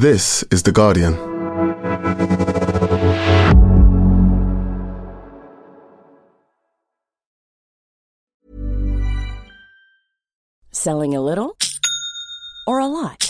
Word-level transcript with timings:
This 0.00 0.42
is 0.50 0.62
The 0.62 0.72
Guardian. 0.72 1.12
Selling 10.72 11.14
a 11.14 11.20
little 11.20 11.54
or 12.66 12.78
a 12.78 12.86
lot? 12.86 13.29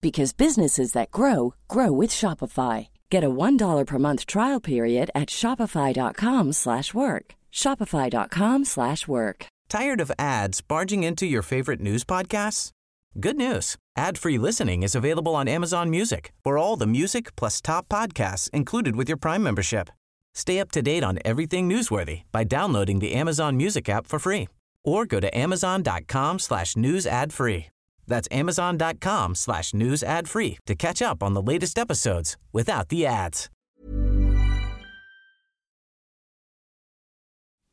because 0.00 0.32
businesses 0.32 0.92
that 0.92 1.10
grow 1.10 1.54
grow 1.68 1.92
with 1.92 2.10
Shopify. 2.10 2.88
Get 3.10 3.24
a 3.24 3.30
$1 3.30 3.86
per 3.86 3.98
month 3.98 4.26
trial 4.26 4.60
period 4.60 5.10
at 5.14 5.28
shopify.com/work. 5.28 7.34
shopify.com/work. 7.52 9.46
Tired 9.68 10.00
of 10.00 10.12
ads 10.18 10.60
barging 10.60 11.04
into 11.04 11.26
your 11.26 11.42
favorite 11.42 11.80
news 11.80 12.04
podcasts? 12.04 12.70
Good 13.18 13.36
news. 13.36 13.76
Ad-free 13.96 14.38
listening 14.38 14.82
is 14.82 14.94
available 14.94 15.34
on 15.34 15.48
Amazon 15.48 15.90
Music. 15.90 16.32
For 16.44 16.58
all 16.58 16.76
the 16.76 16.86
music 16.86 17.34
plus 17.36 17.60
top 17.60 17.88
podcasts 17.88 18.48
included 18.50 18.96
with 18.96 19.08
your 19.08 19.18
Prime 19.18 19.42
membership. 19.42 19.90
Stay 20.34 20.60
up 20.60 20.70
to 20.72 20.82
date 20.82 21.02
on 21.04 21.18
everything 21.24 21.68
newsworthy 21.68 22.22
by 22.32 22.44
downloading 22.44 23.00
the 23.00 23.14
Amazon 23.14 23.56
Music 23.56 23.88
app 23.88 24.06
for 24.06 24.18
free 24.18 24.48
or 24.84 25.04
go 25.06 25.20
to 25.20 25.36
amazon.com 25.36 26.38
slash 26.38 26.76
news 26.76 27.06
ad 27.06 27.32
free. 27.32 27.66
That's 28.10 28.28
amazon.com 28.30 29.36
slash 29.36 29.72
news 29.72 30.02
ad 30.02 30.28
free 30.28 30.58
to 30.66 30.74
catch 30.74 31.00
up 31.00 31.22
on 31.22 31.32
the 31.32 31.40
latest 31.40 31.78
episodes 31.78 32.36
without 32.52 32.90
the 32.90 33.06
ads. 33.06 33.48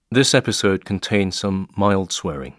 This 0.10 0.34
episode 0.34 0.86
contains 0.86 1.38
some 1.38 1.68
mild 1.76 2.14
swearing. 2.14 2.54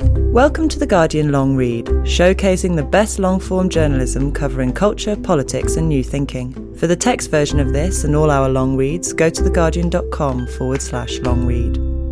Welcome 0.00 0.68
to 0.70 0.78
The 0.78 0.86
Guardian 0.86 1.30
Long 1.30 1.54
Read, 1.54 1.86
showcasing 1.86 2.74
the 2.74 2.82
best 2.82 3.18
long 3.18 3.38
form 3.38 3.68
journalism 3.68 4.32
covering 4.32 4.72
culture, 4.72 5.16
politics, 5.16 5.76
and 5.76 5.88
new 5.88 6.02
thinking. 6.02 6.74
For 6.76 6.86
the 6.86 6.96
text 6.96 7.30
version 7.30 7.60
of 7.60 7.72
this 7.72 8.04
and 8.04 8.16
all 8.16 8.30
our 8.30 8.48
long 8.48 8.76
reads, 8.76 9.12
go 9.12 9.28
to 9.28 9.42
theguardian.com 9.42 10.46
forward 10.48 10.82
slash 10.82 11.18
long 11.20 11.46
read. 11.46 12.03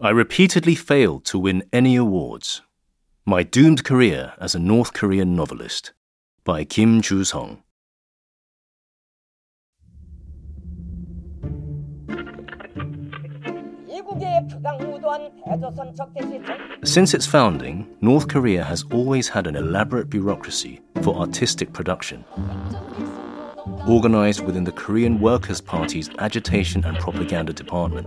I 0.00 0.10
repeatedly 0.10 0.76
failed 0.76 1.24
to 1.24 1.40
win 1.40 1.64
any 1.72 1.96
awards. 1.96 2.62
My 3.26 3.42
doomed 3.42 3.82
career 3.82 4.32
as 4.40 4.54
a 4.54 4.60
North 4.60 4.92
Korean 4.92 5.34
novelist 5.34 5.92
by 6.44 6.62
Kim 6.62 7.00
Ju-sŏng. 7.00 7.62
Since 16.84 17.14
its 17.14 17.26
founding, 17.26 17.96
North 18.00 18.28
Korea 18.28 18.62
has 18.62 18.84
always 18.92 19.28
had 19.28 19.48
an 19.48 19.56
elaborate 19.56 20.08
bureaucracy 20.08 20.80
for 21.02 21.16
artistic 21.16 21.72
production, 21.72 22.24
organized 23.88 24.46
within 24.46 24.62
the 24.62 24.70
Korean 24.70 25.18
Workers' 25.18 25.60
Party's 25.60 26.08
Agitation 26.20 26.84
and 26.84 26.96
Propaganda 26.98 27.52
Department. 27.52 28.06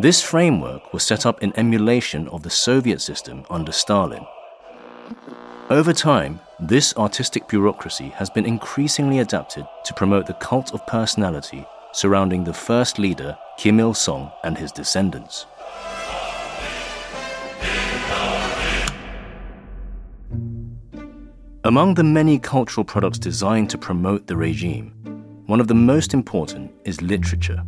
This 0.00 0.22
framework 0.22 0.94
was 0.94 1.02
set 1.02 1.26
up 1.26 1.42
in 1.42 1.52
emulation 1.58 2.26
of 2.28 2.42
the 2.42 2.48
Soviet 2.48 3.02
system 3.02 3.44
under 3.50 3.70
Stalin. 3.70 4.24
Over 5.68 5.92
time, 5.92 6.40
this 6.58 6.96
artistic 6.96 7.46
bureaucracy 7.48 8.08
has 8.16 8.30
been 8.30 8.46
increasingly 8.46 9.18
adapted 9.18 9.66
to 9.84 9.92
promote 9.92 10.24
the 10.24 10.32
cult 10.32 10.72
of 10.72 10.86
personality 10.86 11.66
surrounding 11.92 12.44
the 12.44 12.54
first 12.54 12.98
leader, 12.98 13.36
Kim 13.58 13.78
Il 13.78 13.92
sung, 13.92 14.32
and 14.42 14.56
his 14.56 14.72
descendants. 14.72 15.44
Among 21.64 21.92
the 21.92 22.04
many 22.04 22.38
cultural 22.38 22.84
products 22.84 23.18
designed 23.18 23.68
to 23.68 23.76
promote 23.76 24.26
the 24.28 24.36
regime, 24.38 24.94
one 25.44 25.60
of 25.60 25.68
the 25.68 25.74
most 25.74 26.14
important 26.14 26.72
is 26.86 27.02
literature. 27.02 27.62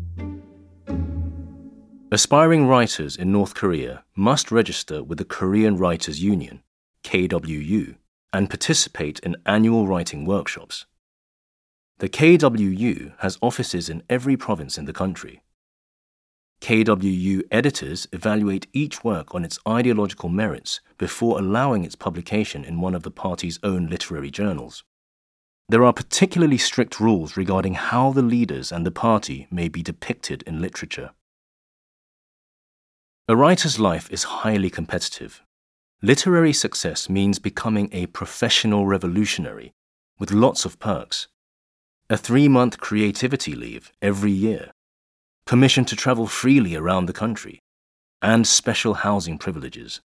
Aspiring 2.12 2.66
writers 2.66 3.16
in 3.16 3.32
North 3.32 3.54
Korea 3.54 4.04
must 4.14 4.52
register 4.52 5.02
with 5.02 5.16
the 5.16 5.24
Korean 5.24 5.78
Writers 5.78 6.22
Union, 6.22 6.62
KWU, 7.04 7.96
and 8.34 8.50
participate 8.50 9.18
in 9.20 9.38
annual 9.46 9.86
writing 9.86 10.26
workshops. 10.26 10.84
The 12.00 12.10
KWU 12.10 13.14
has 13.20 13.38
offices 13.40 13.88
in 13.88 14.02
every 14.10 14.36
province 14.36 14.76
in 14.76 14.84
the 14.84 14.92
country. 14.92 15.42
KWU 16.60 17.44
editors 17.50 18.06
evaluate 18.12 18.66
each 18.74 19.02
work 19.02 19.34
on 19.34 19.42
its 19.42 19.58
ideological 19.66 20.28
merits 20.28 20.82
before 20.98 21.38
allowing 21.38 21.82
its 21.82 21.96
publication 21.96 22.62
in 22.62 22.82
one 22.82 22.94
of 22.94 23.04
the 23.04 23.10
party's 23.10 23.58
own 23.62 23.86
literary 23.86 24.30
journals. 24.30 24.84
There 25.70 25.82
are 25.82 25.94
particularly 25.94 26.58
strict 26.58 27.00
rules 27.00 27.38
regarding 27.38 27.72
how 27.72 28.12
the 28.12 28.20
leaders 28.20 28.70
and 28.70 28.84
the 28.84 28.90
party 28.90 29.48
may 29.50 29.70
be 29.70 29.82
depicted 29.82 30.42
in 30.42 30.60
literature. 30.60 31.12
A 33.28 33.36
writer's 33.36 33.78
life 33.78 34.10
is 34.10 34.24
highly 34.24 34.68
competitive. 34.68 35.42
Literary 36.02 36.52
success 36.52 37.08
means 37.08 37.38
becoming 37.38 37.88
a 37.92 38.06
professional 38.06 38.86
revolutionary 38.86 39.72
with 40.18 40.32
lots 40.32 40.64
of 40.64 40.78
perks. 40.78 41.28
A 42.10 42.16
three 42.16 42.48
month 42.48 42.78
creativity 42.78 43.54
leave 43.54 43.92
every 44.02 44.32
year 44.32 44.72
permission 45.44 45.84
to 45.84 45.96
travel 45.96 46.26
freely 46.26 46.74
around 46.74 47.06
the 47.06 47.12
country, 47.12 47.60
and 48.20 48.46
special 48.46 48.94
housing 48.94 49.38
privileges. 49.38 50.00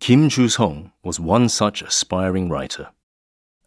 Kim 0.00 0.28
Ju-sŏng 0.28 0.92
was 1.02 1.20
one 1.20 1.48
such 1.48 1.82
aspiring 1.82 2.48
writer. 2.48 2.88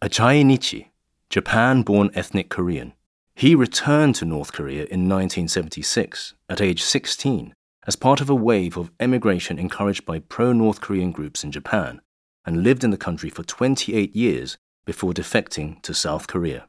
A 0.02 0.08
Zainichi, 0.08 0.88
Japan-born 1.30 2.10
ethnic 2.14 2.48
Korean, 2.48 2.92
he 3.34 3.54
returned 3.54 4.14
to 4.16 4.24
North 4.24 4.52
Korea 4.52 4.84
in 4.84 5.08
1976 5.08 6.34
at 6.48 6.60
age 6.60 6.82
16 6.82 7.54
as 7.86 7.96
part 7.96 8.20
of 8.20 8.28
a 8.28 8.34
wave 8.34 8.76
of 8.76 8.90
emigration 8.98 9.58
encouraged 9.58 10.04
by 10.04 10.18
pro-North 10.18 10.80
Korean 10.80 11.12
groups 11.12 11.44
in 11.44 11.52
Japan 11.52 12.00
and 12.44 12.62
lived 12.62 12.82
in 12.82 12.90
the 12.90 12.96
country 12.96 13.30
for 13.30 13.44
28 13.44 14.14
years 14.14 14.58
before 14.84 15.12
defecting 15.12 15.80
to 15.82 15.94
South 15.94 16.26
Korea. 16.26 16.68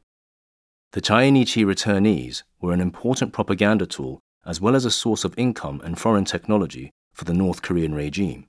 The 0.92 1.02
Zainichi 1.02 1.64
returnees 1.64 2.42
were 2.60 2.72
an 2.72 2.80
important 2.80 3.32
propaganda 3.32 3.86
tool 3.86 4.20
as 4.46 4.60
well 4.60 4.74
as 4.74 4.84
a 4.84 4.90
source 4.90 5.24
of 5.24 5.34
income 5.36 5.80
and 5.84 5.98
foreign 5.98 6.24
technology 6.24 6.90
for 7.12 7.24
the 7.24 7.34
North 7.34 7.62
Korean 7.62 7.94
regime. 7.94 8.46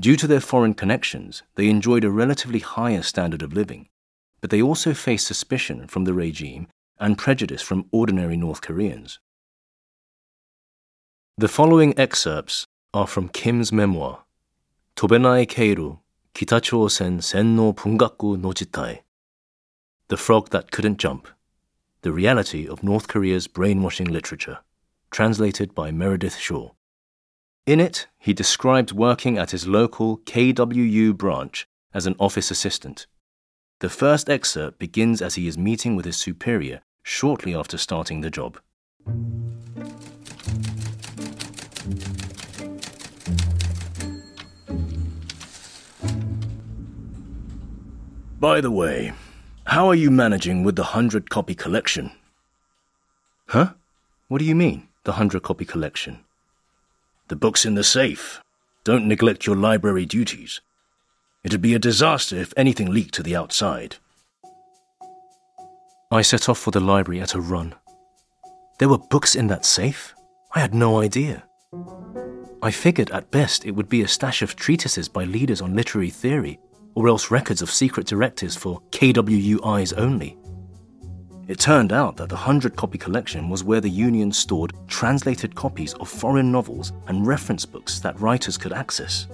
Due 0.00 0.16
to 0.16 0.26
their 0.26 0.40
foreign 0.40 0.74
connections, 0.74 1.42
they 1.56 1.68
enjoyed 1.68 2.04
a 2.04 2.10
relatively 2.10 2.60
higher 2.60 3.02
standard 3.02 3.42
of 3.42 3.52
living, 3.52 3.88
but 4.40 4.50
they 4.50 4.62
also 4.62 4.94
faced 4.94 5.26
suspicion 5.26 5.86
from 5.86 6.04
the 6.04 6.14
regime 6.14 6.66
and 6.98 7.18
prejudice 7.18 7.62
from 7.62 7.86
ordinary 7.92 8.36
North 8.36 8.60
Koreans. 8.60 9.18
The 11.36 11.48
following 11.48 11.98
excerpts 11.98 12.68
are 12.92 13.08
from 13.08 13.28
Kim's 13.28 13.72
memoir, 13.72 14.22
Tobenai 14.94 15.48
Kaeru, 15.48 15.98
Kitachosen 16.32 17.18
Senno 17.18 17.74
Bungaku 17.74 18.40
no 18.40 18.50
Jittai, 18.50 19.00
The 20.06 20.16
Frog 20.16 20.50
That 20.50 20.70
Couldn't 20.70 20.98
Jump, 20.98 21.26
The 22.02 22.12
Reality 22.12 22.68
of 22.68 22.84
North 22.84 23.08
Korea's 23.08 23.48
Brainwashing 23.48 24.06
Literature, 24.06 24.60
translated 25.10 25.74
by 25.74 25.90
Meredith 25.90 26.36
Shaw. 26.36 26.70
In 27.66 27.80
it, 27.80 28.06
he 28.16 28.32
described 28.32 28.92
working 28.92 29.36
at 29.36 29.50
his 29.50 29.66
local 29.66 30.18
KWU 30.18 31.16
branch 31.16 31.66
as 31.92 32.06
an 32.06 32.14
office 32.20 32.52
assistant. 32.52 33.08
The 33.80 33.90
first 33.90 34.30
excerpt 34.30 34.78
begins 34.78 35.20
as 35.20 35.34
he 35.34 35.48
is 35.48 35.58
meeting 35.58 35.96
with 35.96 36.04
his 36.04 36.16
superior 36.16 36.82
shortly 37.02 37.56
after 37.56 37.76
starting 37.76 38.20
the 38.20 38.30
job. 38.30 38.60
By 48.44 48.60
the 48.60 48.70
way, 48.70 49.14
how 49.64 49.88
are 49.88 49.94
you 49.94 50.10
managing 50.10 50.64
with 50.64 50.76
the 50.76 50.82
100 50.82 51.30
copy 51.30 51.54
collection? 51.54 52.10
Huh? 53.48 53.72
What 54.28 54.36
do 54.36 54.44
you 54.44 54.54
mean, 54.54 54.86
the 55.04 55.12
100 55.12 55.42
copy 55.42 55.64
collection? 55.64 56.18
The 57.28 57.36
books 57.36 57.64
in 57.64 57.74
the 57.74 57.82
safe. 57.82 58.42
Don't 58.84 59.08
neglect 59.08 59.46
your 59.46 59.56
library 59.56 60.04
duties. 60.04 60.60
It'd 61.42 61.62
be 61.62 61.72
a 61.72 61.78
disaster 61.78 62.36
if 62.36 62.52
anything 62.54 62.92
leaked 62.92 63.14
to 63.14 63.22
the 63.22 63.34
outside. 63.34 63.96
I 66.10 66.20
set 66.20 66.46
off 66.46 66.58
for 66.58 66.70
the 66.70 66.80
library 66.80 67.22
at 67.22 67.32
a 67.32 67.40
run. 67.40 67.74
There 68.78 68.90
were 68.90 68.98
books 68.98 69.34
in 69.34 69.46
that 69.46 69.64
safe? 69.64 70.14
I 70.54 70.60
had 70.60 70.74
no 70.74 71.00
idea. 71.00 71.44
I 72.62 72.70
figured 72.72 73.10
at 73.10 73.30
best 73.30 73.64
it 73.64 73.70
would 73.70 73.88
be 73.88 74.02
a 74.02 74.06
stash 74.06 74.42
of 74.42 74.54
treatises 74.54 75.08
by 75.08 75.24
leaders 75.24 75.62
on 75.62 75.74
literary 75.74 76.10
theory, 76.10 76.60
or 76.94 77.08
else 77.08 77.30
records 77.30 77.62
of 77.62 77.70
secret 77.70 78.06
directives 78.06 78.56
for 78.56 78.80
KWUIs 78.90 79.94
only. 79.96 80.36
It 81.46 81.58
turned 81.58 81.92
out 81.92 82.16
that 82.16 82.30
the 82.30 82.36
100 82.36 82.74
copy 82.74 82.96
collection 82.96 83.50
was 83.50 83.62
where 83.62 83.80
the 83.80 83.90
Union 83.90 84.32
stored 84.32 84.72
translated 84.88 85.54
copies 85.54 85.92
of 85.94 86.08
foreign 86.08 86.50
novels 86.50 86.92
and 87.06 87.26
reference 87.26 87.66
books 87.66 88.00
that 88.00 88.18
writers 88.18 88.56
could 88.56 88.72
access. 88.72 89.26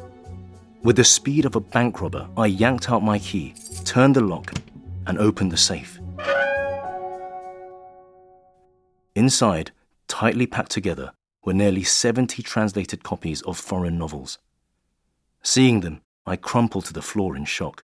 With 0.82 0.96
the 0.96 1.04
speed 1.04 1.44
of 1.44 1.54
a 1.54 1.60
bank 1.60 2.00
robber, 2.00 2.28
I 2.36 2.46
yanked 2.46 2.90
out 2.90 3.04
my 3.04 3.18
key, 3.18 3.54
turned 3.84 4.16
the 4.16 4.22
lock, 4.22 4.52
and 5.06 5.18
opened 5.18 5.52
the 5.52 5.56
safe. 5.56 6.00
Inside, 9.14 9.70
tightly 10.08 10.46
packed 10.46 10.72
together, 10.72 11.12
were 11.44 11.52
nearly 11.52 11.84
70 11.84 12.42
translated 12.42 13.02
copies 13.02 13.42
of 13.42 13.58
foreign 13.58 13.98
novels. 13.98 14.38
Seeing 15.42 15.80
them, 15.80 16.00
I 16.30 16.36
crumpled 16.36 16.84
to 16.84 16.92
the 16.92 17.02
floor 17.02 17.36
in 17.36 17.44
shock. 17.44 17.82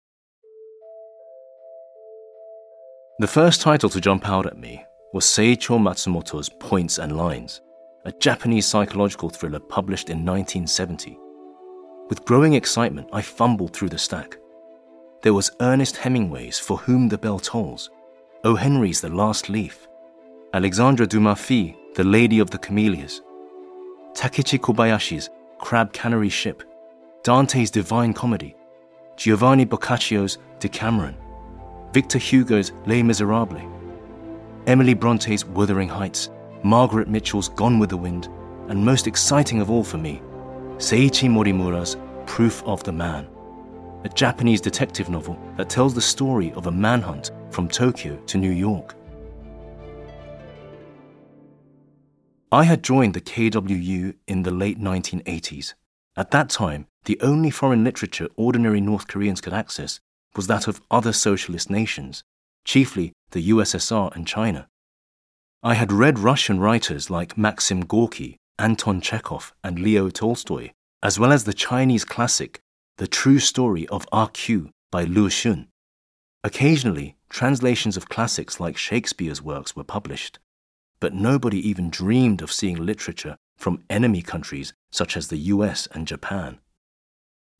The 3.19 3.27
first 3.27 3.61
title 3.61 3.91
to 3.91 4.01
jump 4.01 4.27
out 4.27 4.47
at 4.47 4.57
me 4.57 4.83
was 5.13 5.27
Seicho 5.27 5.79
Matsumoto's 5.79 6.49
Points 6.49 6.97
and 6.97 7.19
Lines, 7.19 7.61
a 8.07 8.13
Japanese 8.13 8.65
psychological 8.65 9.29
thriller 9.29 9.61
published 9.61 10.09
in 10.09 10.25
1970. 10.25 11.19
With 12.09 12.25
growing 12.25 12.55
excitement, 12.55 13.11
I 13.13 13.21
fumbled 13.21 13.75
through 13.75 13.91
the 13.91 13.99
stack. 13.99 14.39
There 15.21 15.35
was 15.35 15.51
Ernest 15.61 15.99
Hemingway's 15.99 16.59
For 16.59 16.79
Whom 16.79 17.11
the 17.11 17.19
Bell 17.19 17.41
Tolls, 17.41 17.91
O. 18.45 18.55
Henry's 18.55 19.03
The 19.03 19.11
Last 19.11 19.51
Leaf, 19.51 19.87
Alexandre 20.55 21.05
Dumas' 21.05 21.75
The 21.95 22.05
Lady 22.05 22.39
of 22.39 22.49
the 22.49 22.59
Camellias, 22.59 23.21
Takiji 24.15 24.59
Kobayashi's 24.59 25.29
Crab 25.59 25.93
Cannery 25.93 26.31
Ship, 26.31 26.63
Dante's 27.23 27.71
Divine 27.71 28.15
Comedy, 28.15 28.57
Giovanni 29.19 29.67
Boccaccio's 29.67 30.39
Decameron, 30.59 31.15
Victor 31.93 32.19
Hugo's 32.19 32.73
Les 32.87 33.03
Miserables, 33.03 33.71
Emily 34.67 34.95
Bronte's 34.95 35.45
Wuthering 35.45 35.89
Heights, 35.89 36.31
Margaret 36.63 37.09
Mitchell's 37.09 37.51
Gone 37.51 37.79
with 37.79 37.91
the 37.91 37.97
Wind, 37.99 38.31
and 38.69 38.83
most 38.83 39.07
exciting 39.07 39.61
of 39.61 39.71
all 39.71 39.85
for 39.85 39.99
me, 39.99 40.23
Seiichi 40.77 41.29
Morimura's 41.29 41.99
Proof 42.25 42.63
of 42.65 42.83
the 42.85 42.93
Man, 42.93 43.29
a 44.05 44.09
Japanese 44.09 44.63
detective 44.63 45.11
novel 45.11 45.39
that 45.59 45.69
tells 45.69 45.93
the 45.93 46.01
story 46.01 46.53
of 46.53 46.69
a 46.69 46.73
manhunt 46.73 47.33
from 47.51 47.69
Tokyo 47.69 48.17
to 48.29 48.39
New 48.39 48.53
York. 48.53 48.95
I 52.51 52.65
had 52.65 52.83
joined 52.83 53.13
the 53.13 53.21
KWU 53.21 54.15
in 54.27 54.43
the 54.43 54.51
late 54.51 54.81
1980s. 54.81 55.75
At 56.21 56.33
that 56.33 56.51
time, 56.51 56.87
the 57.07 57.19
only 57.23 57.49
foreign 57.49 57.83
literature 57.83 58.29
ordinary 58.37 58.79
North 58.79 59.09
Koreans 59.09 59.41
could 59.41 59.55
access 59.55 60.01
was 60.37 60.49
that 60.49 60.69
of 60.69 60.83
other 60.91 61.15
socialist 61.15 61.71
nations, 61.71 62.25
chiefly 62.63 63.15
the 63.31 63.49
USSR 63.49 64.15
and 64.15 64.27
China. 64.27 64.69
I 65.63 65.73
had 65.73 65.91
read 65.91 66.19
Russian 66.19 66.61
writers 66.61 67.09
like 67.09 67.39
Maxim 67.39 67.87
Gorky, 67.87 68.37
Anton 68.59 69.01
Chekhov, 69.01 69.55
and 69.65 69.79
Leo 69.79 70.11
Tolstoy, 70.11 70.73
as 71.03 71.19
well 71.19 71.33
as 71.33 71.45
the 71.45 71.55
Chinese 71.55 72.05
classic 72.05 72.61
The 72.99 73.09
True 73.09 73.39
Story 73.39 73.89
of 73.89 74.07
R.Q. 74.13 74.69
by 74.91 75.05
Lu 75.05 75.31
Xun. 75.31 75.69
Occasionally, 76.45 77.17
translations 77.31 77.97
of 77.97 78.11
classics 78.11 78.61
like 78.61 78.77
Shakespeare's 78.77 79.41
works 79.41 79.75
were 79.75 79.85
published, 79.85 80.39
but 81.01 81.15
nobody 81.15 81.67
even 81.67 81.89
dreamed 81.89 82.43
of 82.43 82.53
seeing 82.53 82.77
literature 82.77 83.39
from 83.61 83.85
enemy 83.91 84.23
countries 84.23 84.73
such 84.91 85.17
as 85.17 85.29
the 85.29 85.37
US 85.55 85.87
and 85.93 86.07
Japan. 86.07 86.59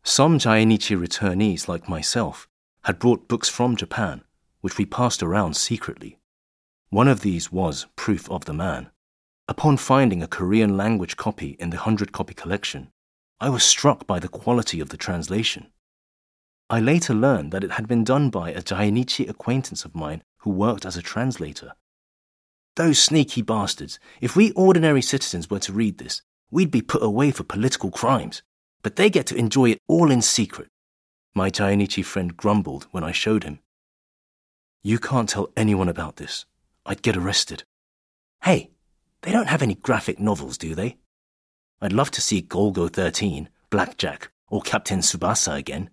Some 0.03 0.39
Zainichi 0.39 0.97
returnees 0.99 1.69
like 1.69 1.89
myself 1.89 2.49
had 2.85 2.99
brought 2.99 3.29
books 3.29 3.51
from 3.51 3.77
Japan, 3.77 4.25
which 4.63 4.79
we 4.79 4.87
passed 4.87 5.23
around 5.23 5.57
secretly. 5.57 6.19
One 6.89 7.07
of 7.07 7.21
these 7.21 7.53
was 7.53 7.87
Proof 7.97 8.31
of 8.31 8.47
the 8.47 8.55
Man. 8.55 8.91
Upon 9.47 9.77
finding 9.77 10.23
a 10.23 10.27
Korean 10.27 10.77
language 10.77 11.17
copy 11.19 11.51
in 11.61 11.69
the 11.69 11.77
100 11.77 12.13
copy 12.13 12.33
collection, 12.33 12.91
I 13.39 13.51
was 13.51 13.63
struck 13.63 14.07
by 14.07 14.19
the 14.19 14.29
quality 14.29 14.81
of 14.81 14.89
the 14.89 14.97
translation. 14.97 15.67
I 16.71 16.81
later 16.81 17.15
learned 17.15 17.53
that 17.53 17.65
it 17.65 17.73
had 17.73 17.87
been 17.87 18.05
done 18.05 18.31
by 18.31 18.53
a 18.53 18.63
Zainichi 18.63 19.29
acquaintance 19.29 19.85
of 19.85 19.95
mine 19.95 20.23
who 20.39 20.51
worked 20.51 20.87
as 20.87 20.97
a 20.97 21.03
translator. 21.03 21.75
Those 22.81 22.99
sneaky 22.99 23.43
bastards, 23.43 24.01
if 24.23 24.35
we 24.35 24.53
ordinary 24.53 25.03
citizens 25.03 25.51
were 25.51 25.59
to 25.59 25.73
read 25.73 25.99
this, 25.99 26.23
we'd 26.51 26.71
be 26.71 26.81
put 26.81 27.03
away 27.03 27.31
for 27.31 27.45
political 27.45 27.91
crimes, 27.91 28.43
but 28.83 28.97
they 28.97 29.11
get 29.11 29.27
to 29.27 29.37
enjoy 29.37 29.73
it 29.73 29.83
all 29.87 30.11
in 30.11 30.23
secret 30.23 30.69
my 31.35 31.51
Zainichi 31.51 32.03
friend 32.03 32.35
grumbled 32.35 32.87
when 32.91 33.05
I 33.05 33.13
showed 33.13 33.45
him. 33.45 33.61
You 34.83 34.99
can't 34.99 35.29
tell 35.29 35.51
anyone 35.59 35.91
about 35.91 36.17
this. 36.17 36.47
I'd 36.87 37.03
get 37.03 37.19
arrested. 37.19 37.65
Hey, 38.45 38.71
they 39.21 39.31
don't 39.31 39.49
have 39.49 39.63
any 39.63 39.75
graphic 39.75 40.19
novels, 40.19 40.57
do 40.57 40.75
they? 40.75 40.97
I'd 41.83 41.93
love 41.93 42.11
to 42.13 42.23
see 42.23 42.41
Golgo 42.43 42.91
13, 42.91 43.51
Blackjack, 43.69 44.31
or 44.49 44.63
Captain 44.63 45.01
Tsubasa 45.01 45.55
again. 45.55 45.91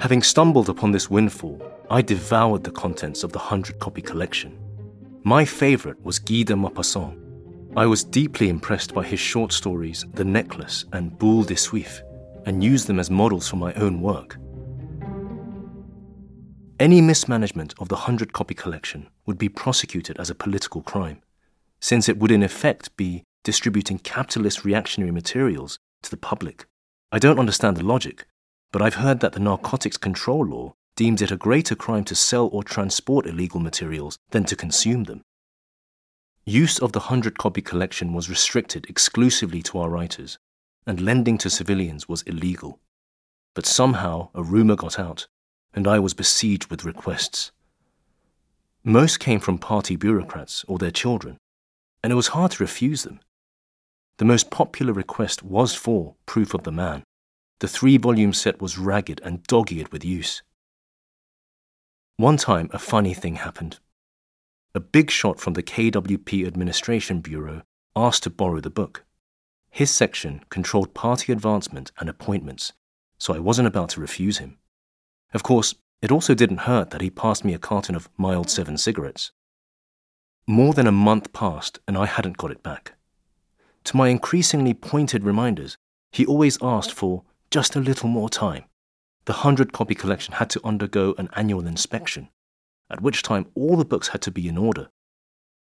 Having 0.00 0.24
stumbled 0.24 0.68
upon 0.68 0.90
this 0.90 1.08
windfall, 1.08 1.62
I 1.90 2.02
devoured 2.02 2.64
the 2.64 2.70
contents 2.70 3.24
of 3.24 3.32
the 3.32 3.38
100 3.38 3.78
copy 3.78 4.00
collection. 4.00 4.58
My 5.24 5.44
favourite 5.44 6.00
was 6.02 6.18
Guy 6.18 6.44
de 6.44 6.54
Maupassant, 6.54 7.20
I 7.76 7.86
was 7.86 8.02
deeply 8.02 8.48
impressed 8.48 8.92
by 8.92 9.04
his 9.04 9.20
short 9.20 9.52
stories, 9.52 10.04
The 10.14 10.24
Necklace 10.24 10.86
and 10.92 11.16
Boule 11.16 11.44
de 11.44 11.54
Suif, 11.54 12.00
and 12.44 12.64
used 12.64 12.88
them 12.88 12.98
as 12.98 13.12
models 13.12 13.48
for 13.48 13.56
my 13.56 13.72
own 13.74 14.00
work. 14.00 14.38
Any 16.80 17.00
mismanagement 17.00 17.74
of 17.78 17.88
the 17.88 17.94
100 17.94 18.32
copy 18.32 18.54
collection 18.54 19.08
would 19.24 19.38
be 19.38 19.48
prosecuted 19.48 20.18
as 20.18 20.30
a 20.30 20.34
political 20.34 20.82
crime, 20.82 21.22
since 21.80 22.08
it 22.08 22.18
would 22.18 22.32
in 22.32 22.42
effect 22.42 22.96
be 22.96 23.22
distributing 23.44 24.00
capitalist 24.00 24.64
reactionary 24.64 25.12
materials 25.12 25.78
to 26.02 26.10
the 26.10 26.16
public. 26.16 26.66
I 27.12 27.20
don't 27.20 27.38
understand 27.38 27.76
the 27.76 27.84
logic, 27.84 28.26
but 28.72 28.82
I've 28.82 28.94
heard 28.94 29.20
that 29.20 29.32
the 29.32 29.40
Narcotics 29.40 29.96
Control 29.96 30.44
Law 30.44 30.74
deems 31.00 31.22
it 31.22 31.30
a 31.30 31.36
greater 31.38 31.74
crime 31.74 32.04
to 32.04 32.14
sell 32.14 32.50
or 32.52 32.62
transport 32.62 33.24
illegal 33.24 33.58
materials 33.58 34.18
than 34.32 34.44
to 34.44 34.54
consume 34.54 35.04
them. 35.04 35.22
Use 36.44 36.78
of 36.78 36.92
the 36.92 36.98
100 36.98 37.38
copy 37.38 37.62
collection 37.62 38.12
was 38.12 38.28
restricted 38.28 38.84
exclusively 38.86 39.62
to 39.62 39.78
our 39.78 39.88
writers, 39.88 40.38
and 40.86 41.00
lending 41.00 41.38
to 41.38 41.48
civilians 41.48 42.06
was 42.06 42.20
illegal. 42.24 42.80
But 43.54 43.64
somehow 43.64 44.28
a 44.34 44.42
rumour 44.42 44.76
got 44.76 44.98
out, 44.98 45.26
and 45.72 45.88
I 45.88 45.98
was 45.98 46.12
besieged 46.12 46.66
with 46.66 46.84
requests. 46.84 47.50
Most 48.84 49.20
came 49.20 49.40
from 49.40 49.56
party 49.56 49.96
bureaucrats 49.96 50.66
or 50.68 50.76
their 50.76 50.90
children, 50.90 51.38
and 52.04 52.12
it 52.12 52.16
was 52.16 52.34
hard 52.36 52.50
to 52.50 52.62
refuse 52.62 53.04
them. 53.04 53.20
The 54.18 54.26
most 54.26 54.50
popular 54.50 54.92
request 54.92 55.42
was 55.42 55.74
for 55.74 56.16
Proof 56.26 56.52
of 56.52 56.64
the 56.64 56.72
Man. 56.72 57.04
The 57.60 57.68
three 57.68 57.96
volume 57.96 58.34
set 58.34 58.60
was 58.60 58.76
ragged 58.76 59.22
and 59.24 59.42
dog 59.44 59.72
eared 59.72 59.92
with 59.92 60.04
use. 60.04 60.42
One 62.20 62.36
time, 62.36 62.68
a 62.74 62.78
funny 62.78 63.14
thing 63.14 63.36
happened. 63.36 63.78
A 64.74 64.78
big 64.78 65.10
shot 65.10 65.40
from 65.40 65.54
the 65.54 65.62
KWP 65.62 66.46
Administration 66.46 67.22
Bureau 67.22 67.62
asked 67.96 68.24
to 68.24 68.30
borrow 68.30 68.60
the 68.60 68.68
book. 68.68 69.04
His 69.70 69.90
section 69.90 70.42
controlled 70.50 70.92
party 70.92 71.32
advancement 71.32 71.92
and 71.98 72.10
appointments, 72.10 72.74
so 73.16 73.32
I 73.32 73.38
wasn't 73.38 73.68
about 73.68 73.88
to 73.90 74.02
refuse 74.02 74.36
him. 74.36 74.58
Of 75.32 75.42
course, 75.42 75.74
it 76.02 76.12
also 76.12 76.34
didn't 76.34 76.68
hurt 76.68 76.90
that 76.90 77.00
he 77.00 77.08
passed 77.08 77.42
me 77.42 77.54
a 77.54 77.58
carton 77.58 77.94
of 77.94 78.10
mild 78.18 78.50
7 78.50 78.76
cigarettes. 78.76 79.32
More 80.46 80.74
than 80.74 80.86
a 80.86 80.92
month 80.92 81.32
passed 81.32 81.78
and 81.88 81.96
I 81.96 82.04
hadn't 82.04 82.36
got 82.36 82.50
it 82.50 82.62
back. 82.62 82.96
To 83.84 83.96
my 83.96 84.08
increasingly 84.08 84.74
pointed 84.74 85.24
reminders, 85.24 85.78
he 86.12 86.26
always 86.26 86.58
asked 86.60 86.92
for 86.92 87.22
just 87.50 87.76
a 87.76 87.80
little 87.80 88.10
more 88.10 88.28
time. 88.28 88.64
The 89.30 89.44
100 89.46 89.72
copy 89.72 89.94
collection 89.94 90.34
had 90.34 90.50
to 90.50 90.66
undergo 90.66 91.14
an 91.16 91.28
annual 91.36 91.64
inspection 91.64 92.30
at 92.90 93.00
which 93.00 93.22
time 93.22 93.46
all 93.54 93.76
the 93.76 93.84
books 93.84 94.08
had 94.08 94.22
to 94.22 94.32
be 94.32 94.48
in 94.48 94.58
order. 94.58 94.88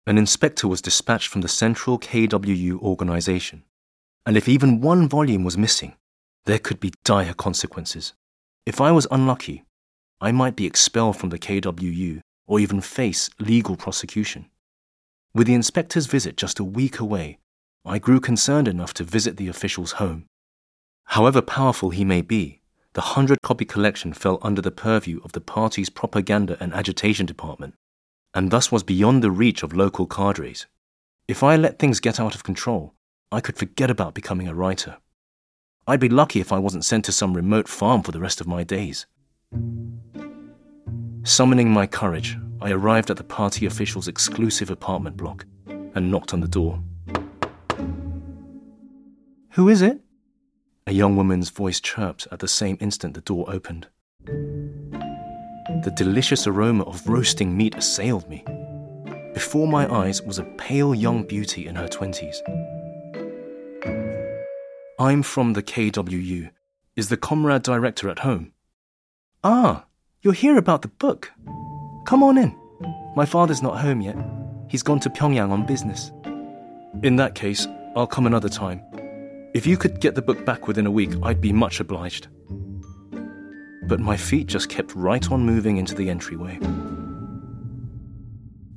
An 0.04 0.18
inspector 0.18 0.66
was 0.66 0.82
dispatched 0.82 1.28
from 1.28 1.42
the 1.42 1.48
central 1.48 1.96
KWU 1.96 2.80
organization, 2.80 3.62
and 4.26 4.36
if 4.36 4.48
even 4.48 4.80
one 4.80 5.08
volume 5.08 5.44
was 5.44 5.56
missing, 5.56 5.94
there 6.44 6.58
could 6.58 6.80
be 6.80 6.92
dire 7.04 7.34
consequences. 7.34 8.14
If 8.66 8.80
I 8.80 8.90
was 8.90 9.06
unlucky, 9.12 9.62
I 10.20 10.32
might 10.32 10.56
be 10.56 10.66
expelled 10.66 11.16
from 11.16 11.28
the 11.28 11.38
KWU 11.38 12.20
or 12.48 12.58
even 12.58 12.80
face 12.80 13.30
legal 13.38 13.76
prosecution. 13.76 14.46
With 15.36 15.46
the 15.46 15.54
inspector's 15.54 16.06
visit 16.06 16.36
just 16.36 16.58
a 16.58 16.64
week 16.64 16.98
away, 16.98 17.38
I 17.84 18.00
grew 18.00 18.18
concerned 18.18 18.66
enough 18.66 18.92
to 18.94 19.04
visit 19.04 19.36
the 19.36 19.46
official's 19.46 19.92
home. 20.02 20.24
However 21.04 21.40
powerful 21.40 21.90
he 21.90 22.04
may 22.04 22.22
be, 22.22 22.61
the 22.94 23.00
100 23.00 23.40
copy 23.40 23.64
collection 23.64 24.12
fell 24.12 24.38
under 24.42 24.60
the 24.60 24.70
purview 24.70 25.20
of 25.24 25.32
the 25.32 25.40
party's 25.40 25.88
propaganda 25.88 26.56
and 26.60 26.74
agitation 26.74 27.24
department, 27.24 27.74
and 28.34 28.50
thus 28.50 28.70
was 28.70 28.82
beyond 28.82 29.22
the 29.22 29.30
reach 29.30 29.62
of 29.62 29.72
local 29.72 30.06
cadres. 30.06 30.66
If 31.26 31.42
I 31.42 31.56
let 31.56 31.78
things 31.78 32.00
get 32.00 32.20
out 32.20 32.34
of 32.34 32.44
control, 32.44 32.94
I 33.30 33.40
could 33.40 33.56
forget 33.56 33.90
about 33.90 34.12
becoming 34.12 34.46
a 34.46 34.54
writer. 34.54 34.98
I'd 35.86 36.00
be 36.00 36.10
lucky 36.10 36.40
if 36.40 36.52
I 36.52 36.58
wasn't 36.58 36.84
sent 36.84 37.06
to 37.06 37.12
some 37.12 37.34
remote 37.34 37.66
farm 37.66 38.02
for 38.02 38.12
the 38.12 38.20
rest 38.20 38.40
of 38.40 38.46
my 38.46 38.62
days. 38.62 39.06
Summoning 41.24 41.70
my 41.70 41.86
courage, 41.86 42.36
I 42.60 42.72
arrived 42.72 43.10
at 43.10 43.16
the 43.16 43.24
party 43.24 43.64
official's 43.64 44.06
exclusive 44.06 44.70
apartment 44.70 45.16
block 45.16 45.46
and 45.66 46.10
knocked 46.10 46.34
on 46.34 46.40
the 46.40 46.48
door. 46.48 46.82
Who 49.52 49.68
is 49.68 49.82
it? 49.82 50.00
A 50.86 50.92
young 50.92 51.16
woman's 51.16 51.50
voice 51.50 51.80
chirped 51.80 52.26
at 52.32 52.40
the 52.40 52.48
same 52.48 52.76
instant 52.80 53.14
the 53.14 53.20
door 53.20 53.44
opened. 53.48 53.86
The 54.24 55.92
delicious 55.96 56.46
aroma 56.46 56.82
of 56.84 57.08
roasting 57.08 57.56
meat 57.56 57.76
assailed 57.76 58.28
me. 58.28 58.44
Before 59.32 59.68
my 59.68 59.92
eyes 59.92 60.20
was 60.22 60.38
a 60.38 60.44
pale 60.58 60.94
young 60.94 61.24
beauty 61.24 61.66
in 61.66 61.76
her 61.76 61.88
twenties. 61.88 62.42
I'm 64.98 65.22
from 65.22 65.52
the 65.52 65.62
KWU. 65.62 66.50
Is 66.96 67.08
the 67.08 67.16
comrade 67.16 67.62
director 67.62 68.08
at 68.08 68.18
home? 68.20 68.52
Ah, 69.44 69.84
you're 70.20 70.32
here 70.34 70.58
about 70.58 70.82
the 70.82 70.88
book. 70.88 71.32
Come 72.06 72.22
on 72.22 72.36
in. 72.36 72.54
My 73.16 73.24
father's 73.24 73.62
not 73.62 73.80
home 73.80 74.00
yet. 74.00 74.16
He's 74.68 74.82
gone 74.82 75.00
to 75.00 75.10
Pyongyang 75.10 75.50
on 75.50 75.64
business. 75.64 76.10
In 77.02 77.16
that 77.16 77.34
case, 77.34 77.66
I'll 77.96 78.06
come 78.06 78.26
another 78.26 78.48
time. 78.48 78.82
If 79.54 79.66
you 79.66 79.76
could 79.76 80.00
get 80.00 80.14
the 80.14 80.22
book 80.22 80.46
back 80.46 80.66
within 80.66 80.86
a 80.86 80.90
week, 80.90 81.10
I'd 81.22 81.42
be 81.42 81.52
much 81.52 81.78
obliged. 81.78 82.28
But 83.82 84.00
my 84.00 84.16
feet 84.16 84.46
just 84.46 84.70
kept 84.70 84.94
right 84.94 85.30
on 85.30 85.44
moving 85.44 85.76
into 85.76 85.94
the 85.94 86.08
entryway. 86.08 86.58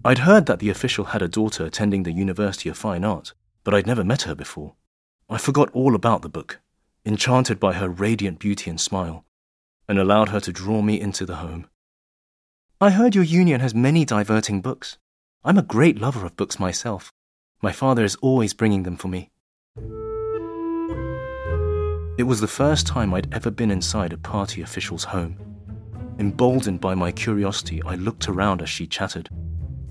I'd 0.03 0.17
heard 0.20 0.48
that 0.48 0.60
the 0.60 0.70
official 0.70 1.05
had 1.05 1.22
a 1.22 1.29
daughter 1.29 1.65
attending 1.65 2.03
the 2.03 2.12
University 2.12 2.67
of 2.67 2.77
Fine 2.77 3.05
Art, 3.05 3.34
but 3.63 3.74
I'd 3.74 3.88
never 3.88 4.03
met 4.03 4.24
her 4.24 4.36
before. 4.36 4.75
I 5.29 5.38
forgot 5.38 5.72
all 5.72 5.96
about 5.96 6.24
the 6.24 6.29
book, 6.29 6.60
enchanted 7.05 7.58
by 7.58 7.74
her 7.74 7.88
radiant 7.88 8.39
beauty 8.39 8.70
and 8.70 8.79
smile, 8.79 9.24
and 9.88 9.98
allowed 9.98 10.29
her 10.29 10.41
to 10.41 10.51
draw 10.51 10.82
me 10.82 11.00
into 11.00 11.25
the 11.25 11.38
home. 11.38 11.67
I 12.82 12.89
heard 12.89 13.15
your 13.15 13.24
union 13.24 13.62
has 13.62 13.74
many 13.74 14.03
diverting 14.03 14.60
books. 14.60 14.98
I'm 15.41 15.58
a 15.58 15.63
great 15.63 16.01
lover 16.01 16.25
of 16.25 16.36
books 16.36 16.60
myself. 16.60 17.13
My 17.62 17.72
father 17.72 18.03
is 18.03 18.15
always 18.17 18.53
bringing 18.53 18.84
them 18.84 18.98
for 18.98 19.08
me. 19.08 19.32
It 22.17 22.24
was 22.24 22.39
the 22.39 22.48
first 22.48 22.88
time 22.88 23.13
I'd 23.13 23.34
ever 23.34 23.51
been 23.51 23.72
inside 23.72 24.13
a 24.13 24.17
party 24.17 24.62
official's 24.62 25.03
home. 25.03 25.38
Emboldened 26.17 26.79
by 26.79 26.95
my 26.95 27.12
curiosity, 27.12 27.81
I 27.84 27.95
looked 27.95 28.29
around 28.29 28.62
as 28.62 28.69
she 28.69 28.88
chattered. 28.88 29.27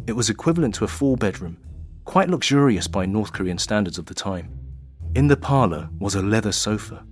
It 0.07 0.12
was 0.12 0.31
equivalent 0.31 0.75
to 0.76 0.85
a 0.85 0.88
four 0.88 1.19
bedroom, 1.19 1.59
quite 2.07 2.31
luxurious 2.31 2.88
by 2.88 3.04
North 3.04 3.35
Korean 3.35 3.59
standards 3.59 3.99
of 3.99 4.07
the 4.07 4.14
time. 4.14 4.59
In 5.14 5.28
the 5.28 5.37
parlor 5.37 5.90
was 5.99 6.14
a 6.14 6.23
leather 6.23 6.52
sofa, 6.52 7.04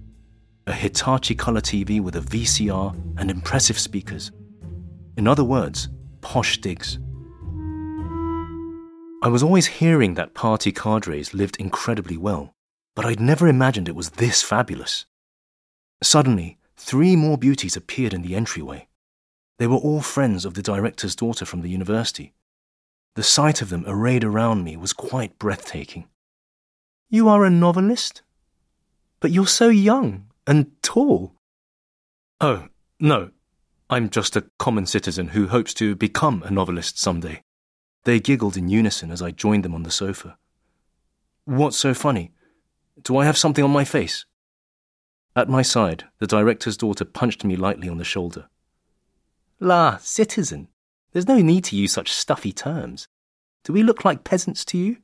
a 0.67 0.73
Hitachi 0.73 1.35
color 1.35 1.61
TV 1.61 2.01
with 2.01 2.17
a 2.17 2.21
VCR 2.21 2.97
and 3.19 3.31
impressive 3.31 3.79
speakers. 3.79 4.33
In 5.19 5.29
other 5.29 5.45
words, 5.45 5.91
posh 6.23 6.59
digs. 6.59 6.99
I 9.23 9.29
was 9.29 9.43
always 9.43 9.67
hearing 9.67 10.15
that 10.15 10.33
party 10.33 10.73
cadres 10.73 11.35
lived 11.35 11.57
incredibly 11.59 12.17
well, 12.17 12.55
but 12.95 13.05
I'd 13.05 13.21
never 13.21 13.49
imagined 13.49 13.89
it 13.89 13.97
was 13.97 14.11
this 14.11 14.43
fabulous. 14.43 15.07
Suddenly, 16.03 16.59
three 16.77 17.17
more 17.17 17.39
beauties 17.39 17.77
appeared 17.77 18.13
in 18.13 18.23
the 18.23 18.35
entryway. 18.35 18.89
They 19.59 19.67
were 19.67 19.77
all 19.77 20.01
friends 20.01 20.45
of 20.45 20.55
the 20.55 20.63
director's 20.63 21.15
daughter 21.15 21.45
from 21.45 21.63
the 21.63 21.71
university. 21.71 22.35
The 23.15 23.23
sight 23.23 23.63
of 23.63 23.69
them 23.69 23.85
arrayed 23.87 24.25
around 24.25 24.65
me 24.65 24.77
was 24.77 24.93
quite 24.93 25.39
breathtaking. 25.39 26.09
You 27.11 27.29
are 27.29 27.45
a 27.45 27.51
novelist? 27.51 28.23
But 29.21 29.31
you're 29.31 29.47
so 29.47 29.69
young 29.69 30.27
and 30.47 30.73
tall. 30.83 31.35
Oh, 32.41 32.69
no. 32.99 33.31
I'm 33.91 34.09
just 34.09 34.35
a 34.35 34.47
common 34.59 34.87
citizen 34.87 35.29
who 35.29 35.49
hopes 35.49 35.75
to 35.75 35.95
become 35.95 36.43
a 36.43 36.51
novelist 36.51 36.99
someday. 36.99 37.43
They 38.05 38.19
giggled 38.19 38.57
in 38.57 38.69
unison 38.69 39.11
as 39.11 39.23
I 39.23 39.31
joined 39.31 39.65
them 39.65 39.75
on 39.75 39.83
the 39.83 39.91
sofa. 39.91 40.39
What's 41.45 41.77
so 41.77 41.93
funny? 41.93 42.33
Do 43.03 43.17
I 43.17 43.25
have 43.25 43.37
something 43.37 43.65
on 43.65 43.71
my 43.71 43.85
face? 43.85 44.27
At 45.35 45.49
my 45.49 45.63
side, 45.63 46.05
the 46.19 46.27
director's 46.27 46.77
daughter 46.77 47.05
punched 47.05 47.45
me 47.45 47.57
lightly 47.57 47.89
on 47.89 47.99
the 47.99 48.05
shoulder. 48.05 48.49
La, 49.59 49.97
citizen. 49.99 50.69
There's 51.13 51.29
no 51.29 51.39
need 51.39 51.65
to 51.65 51.77
use 51.77 51.93
such 51.93 52.13
stuffy 52.13 52.53
terms. 52.53 53.09
Do 53.65 53.73
we 53.73 53.83
look 53.83 54.05
like 54.05 54.25
peasants 54.25 54.65
to 54.67 54.79
you? 54.79 54.99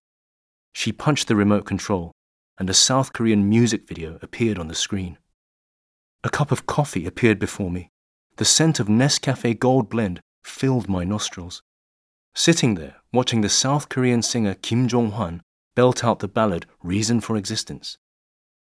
She 0.72 0.92
punched 0.92 1.28
the 1.28 1.36
remote 1.36 1.64
control, 1.64 2.12
and 2.58 2.70
a 2.70 2.74
South 2.74 3.12
Korean 3.12 3.48
music 3.48 3.88
video 3.88 4.18
appeared 4.22 4.58
on 4.58 4.68
the 4.68 4.74
screen. 4.74 5.18
A 6.22 6.30
cup 6.30 6.52
of 6.52 6.66
coffee 6.66 7.06
appeared 7.06 7.38
before 7.38 7.70
me. 7.70 7.90
The 8.36 8.44
scent 8.44 8.78
of 8.78 8.88
Nescafe 8.88 9.58
Gold 9.58 9.88
Blend 9.88 10.20
filled 10.44 10.88
my 10.88 11.04
nostrils. 11.04 11.62
Sitting 12.34 12.74
there, 12.74 12.96
watching 13.12 13.40
the 13.40 13.48
South 13.48 13.88
Korean 13.88 14.22
singer 14.22 14.54
Kim 14.54 14.86
Jong 14.86 15.12
Hwan 15.12 15.42
belt 15.78 16.02
out 16.02 16.18
the 16.18 16.26
ballad 16.26 16.66
Reason 16.82 17.20
for 17.20 17.36
Existence. 17.36 17.98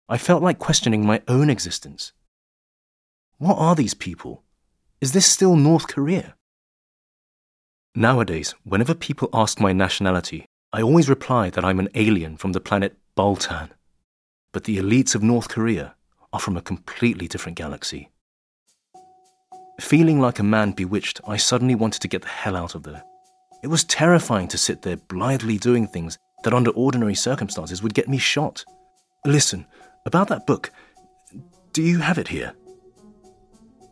I 0.07 0.19
felt 0.19 0.43
like 0.43 0.59
questioning 0.59 1.03
my 1.03 1.23
own 1.27 1.49
existence. 1.49 2.13
What 3.39 3.55
are 3.55 3.73
these 3.73 3.95
people? 3.95 4.43
Is 5.01 5.13
this 5.13 5.25
still 5.25 5.55
North 5.55 5.87
Korea? 5.87 6.35
Nowadays, 7.95 8.53
whenever 8.63 8.93
people 8.93 9.27
ask 9.33 9.59
my 9.59 9.73
nationality, 9.73 10.45
I 10.71 10.83
always 10.83 11.09
reply 11.09 11.49
that 11.49 11.65
I'm 11.65 11.79
an 11.79 11.89
alien 11.95 12.37
from 12.37 12.51
the 12.51 12.59
planet 12.59 12.95
Baltan. 13.17 13.71
But 14.51 14.65
the 14.65 14.77
elites 14.77 15.15
of 15.15 15.23
North 15.23 15.49
Korea 15.49 15.95
are 16.31 16.39
from 16.39 16.57
a 16.57 16.61
completely 16.61 17.27
different 17.27 17.57
galaxy. 17.57 18.11
Feeling 19.81 20.19
like 20.19 20.37
a 20.37 20.51
man 20.55 20.73
bewitched, 20.73 21.21
I 21.27 21.37
suddenly 21.37 21.73
wanted 21.73 22.03
to 22.03 22.07
get 22.07 22.21
the 22.21 22.27
hell 22.27 22.55
out 22.55 22.75
of 22.75 22.83
there. 22.83 23.01
It 23.63 23.67
was 23.67 23.83
terrifying 23.83 24.47
to 24.49 24.59
sit 24.59 24.83
there 24.83 24.97
blithely 24.97 25.57
doing 25.57 25.87
things 25.87 26.19
that 26.43 26.53
under 26.53 26.72
ordinary 26.72 27.15
circumstances 27.15 27.84
would 27.84 27.93
get 27.93 28.08
me 28.08 28.17
shot. 28.17 28.63
Listen, 29.25 29.65
about 30.05 30.27
that 30.29 30.48
book, 30.48 30.72
do 31.74 31.81
you 31.81 32.00
have 32.00 32.17
it 32.17 32.27
here? 32.27 32.53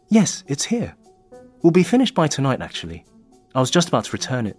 Yes, 0.09 0.43
it's 0.47 0.65
here. 0.65 0.95
We'll 1.61 1.71
be 1.71 1.83
finished 1.83 2.15
by 2.15 2.27
tonight, 2.27 2.61
actually. 2.61 3.05
I 3.53 3.59
was 3.59 3.71
just 3.71 3.89
about 3.89 4.05
to 4.05 4.11
return 4.11 4.47
it. 4.47 4.57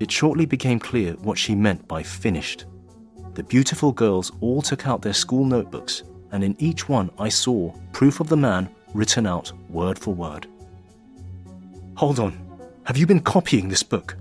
It 0.00 0.10
shortly 0.10 0.46
became 0.46 0.78
clear 0.78 1.12
what 1.14 1.38
she 1.38 1.54
meant 1.54 1.86
by 1.88 2.02
finished. 2.02 2.64
The 3.34 3.42
beautiful 3.42 3.92
girls 3.92 4.32
all 4.40 4.62
took 4.62 4.86
out 4.86 5.02
their 5.02 5.12
school 5.12 5.44
notebooks, 5.44 6.02
and 6.32 6.42
in 6.42 6.56
each 6.58 6.88
one 6.88 7.10
I 7.18 7.28
saw 7.28 7.72
proof 7.92 8.20
of 8.20 8.28
the 8.28 8.36
man 8.36 8.68
written 8.92 9.26
out 9.26 9.52
word 9.68 9.98
for 9.98 10.14
word. 10.14 10.46
Hold 11.96 12.18
on, 12.18 12.32
have 12.84 12.96
you 12.96 13.06
been 13.06 13.20
copying 13.20 13.68
this 13.68 13.82
book? 13.82 14.16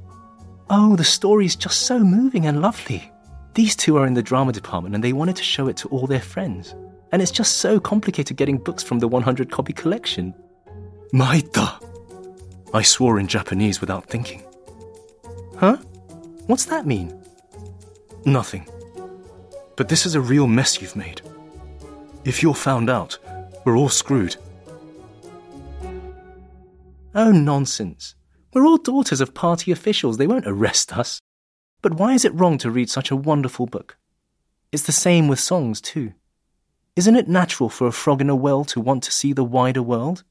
Oh, 0.72 0.96
the 0.96 1.04
story's 1.04 1.56
just 1.56 1.82
so 1.82 2.00
moving 2.00 2.46
and 2.46 2.62
lovely. 2.62 3.12
These 3.56 3.76
two 3.76 3.98
are 3.98 4.06
in 4.06 4.14
the 4.14 4.22
drama 4.22 4.52
department 4.52 4.94
and 4.94 5.04
they 5.04 5.14
wanted 5.14 5.36
to 5.38 5.44
show 5.44 5.68
it 5.68 5.78
to 5.78 5.88
all 5.90 6.06
their 6.06 6.22
friends. 6.22 6.76
And 7.12 7.22
it's 7.22 7.32
just 7.32 7.58
so 7.58 7.80
complicated 7.80 8.38
getting 8.38 8.60
books 8.60 8.84
from 8.84 9.00
the 9.00 9.08
100 9.08 9.50
copy 9.50 9.74
collection. 9.74 10.34
Maitta! 11.12 11.84
I 12.72 12.84
swore 12.84 13.20
in 13.20 13.28
Japanese 13.28 13.82
without 13.82 14.06
thinking. 14.06 14.44
Huh? 15.58 15.78
What's 16.46 16.66
that 16.66 16.86
mean? 16.86 17.20
Nothing. 18.26 18.68
But 19.76 19.90
this 19.90 20.06
is 20.06 20.14
a 20.14 20.22
real 20.22 20.46
mess 20.46 20.80
you've 20.80 20.96
made. 20.96 21.22
If 22.26 22.44
you're 22.44 22.54
found 22.54 22.92
out, 22.92 23.18
we're 23.66 23.78
all 23.78 23.90
screwed. 23.90 24.36
Oh, 27.16 27.32
nonsense. 27.32 28.14
We're 28.54 28.66
all 28.66 28.78
daughters 28.78 29.22
of 29.22 29.34
party 29.34 29.72
officials. 29.72 30.18
They 30.18 30.28
won't 30.28 30.48
arrest 30.48 30.98
us. 30.98 31.22
But 31.82 31.94
why 31.94 32.14
is 32.14 32.26
it 32.26 32.34
wrong 32.34 32.58
to 32.60 32.72
read 32.72 32.90
such 32.90 33.12
a 33.12 33.16
wonderful 33.16 33.68
book? 33.68 33.98
It's 34.72 34.84
the 34.84 34.92
same 34.92 35.28
with 35.28 35.40
songs, 35.40 35.80
too. 35.80 36.14
Isn't 36.96 37.16
it 37.16 37.28
natural 37.28 37.70
for 37.70 37.88
a 37.88 37.92
frog 37.92 38.22
in 38.22 38.30
a 38.30 38.36
well 38.36 38.66
to 38.66 38.82
want 38.82 39.04
to 39.04 39.12
see 39.12 39.34
the 39.34 39.44
wider 39.44 39.82
world? 39.82 40.24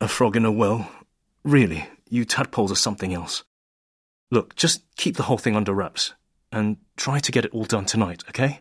A 0.00 0.08
frog 0.08 0.36
in 0.36 0.44
a 0.44 0.52
well? 0.52 0.90
Really, 1.42 1.88
you 2.08 2.24
tadpoles 2.24 2.70
are 2.70 2.76
something 2.76 3.12
else. 3.12 3.44
Look, 4.30 4.54
just 4.54 4.84
keep 4.96 5.16
the 5.16 5.24
whole 5.24 5.38
thing 5.38 5.56
under 5.56 5.72
wraps 5.72 6.14
and 6.52 6.76
try 6.96 7.18
to 7.18 7.32
get 7.32 7.44
it 7.44 7.52
all 7.52 7.64
done 7.64 7.84
tonight, 7.84 8.22
okay? 8.28 8.60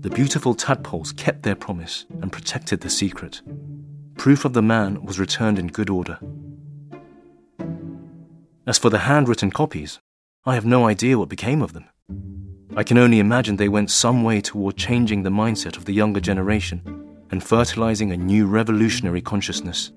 The 0.00 0.10
beautiful 0.10 0.54
tadpoles 0.54 1.12
kept 1.12 1.42
their 1.42 1.56
promise 1.56 2.06
and 2.22 2.32
protected 2.32 2.80
the 2.80 2.90
secret. 2.90 3.42
Proof 4.18 4.44
of 4.44 4.52
the 4.52 4.62
man 4.62 5.04
was 5.04 5.20
returned 5.20 5.60
in 5.60 5.68
good 5.68 5.88
order. 5.88 6.18
As 8.66 8.76
for 8.76 8.90
the 8.90 8.98
handwritten 8.98 9.52
copies, 9.52 10.00
I 10.44 10.54
have 10.54 10.66
no 10.66 10.88
idea 10.88 11.16
what 11.16 11.28
became 11.28 11.62
of 11.62 11.72
them. 11.72 11.88
I 12.76 12.82
can 12.82 12.98
only 12.98 13.20
imagine 13.20 13.56
they 13.56 13.68
went 13.68 13.92
some 13.92 14.24
way 14.24 14.40
toward 14.40 14.76
changing 14.76 15.22
the 15.22 15.30
mindset 15.30 15.76
of 15.76 15.84
the 15.84 15.94
younger 15.94 16.20
generation 16.20 16.82
and 17.30 17.44
fertilizing 17.44 18.10
a 18.10 18.16
new 18.16 18.48
revolutionary 18.48 19.22
consciousness. 19.22 19.92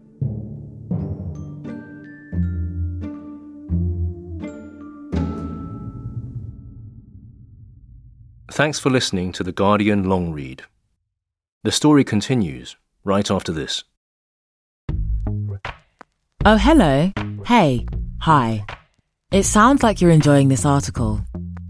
Thanks 8.51 8.77
for 8.77 8.91
listening 8.91 9.31
to 9.31 9.43
The 9.43 9.51
Guardian 9.51 10.07
Long 10.07 10.31
Read. 10.31 10.61
The 11.63 11.71
story 11.71 12.03
continues 12.03 12.77
right 13.03 13.31
after 13.31 13.51
this. 13.51 13.83
Oh, 16.43 16.57
hello. 16.57 17.11
Hey. 17.45 17.85
Hi. 18.21 18.65
It 19.31 19.43
sounds 19.43 19.83
like 19.83 20.01
you're 20.01 20.09
enjoying 20.09 20.47
this 20.47 20.65
article. 20.65 21.21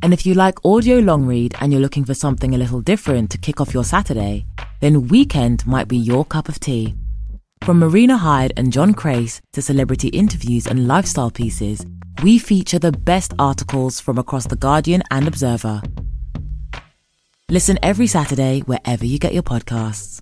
And 0.02 0.14
if 0.14 0.26
you 0.26 0.34
like 0.34 0.66
audio 0.66 1.00
long 1.00 1.26
read 1.26 1.56
and 1.60 1.74
you're 1.74 1.82
looking 1.82 2.06
for 2.06 2.14
something 2.14 2.56
a 2.56 2.58
little 2.58 2.80
different 2.80 3.32
to 3.32 3.38
kick 3.38 3.60
off 3.60 3.74
your 3.74 3.84
Saturday, 3.84 4.46
then 4.80 5.10
Weekend 5.10 5.68
might 5.68 5.90
be 5.90 5.98
your 5.98 6.24
cup 6.24 6.48
of 6.48 6.62
tea. 6.62 6.96
From 7.66 7.80
Marina 7.80 8.16
Hyde 8.16 8.54
and 8.56 8.72
John 8.72 8.94
Crace 8.94 9.42
to 9.52 9.62
celebrity 9.62 10.08
interviews 10.08 10.68
and 10.68 10.88
lifestyle 10.88 11.32
pieces, 11.32 11.86
we 12.24 12.40
feature 12.40 12.80
the 12.80 12.94
best 12.94 13.34
articles 13.38 14.00
from 14.00 14.18
across 14.18 14.48
The 14.48 14.56
Guardian 14.56 15.04
and 15.12 15.28
Observer. 15.28 15.82
Listen 17.50 17.78
every 17.84 18.08
Saturday 18.08 18.62
wherever 18.62 19.06
you 19.06 19.20
get 19.20 19.34
your 19.34 19.44
podcasts. 19.44 20.22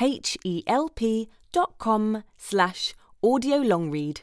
H-E-L-P 0.00 1.28
dot 1.52 1.78
com 1.78 2.24
slash 2.36 2.94
audiolongread. 3.24 4.22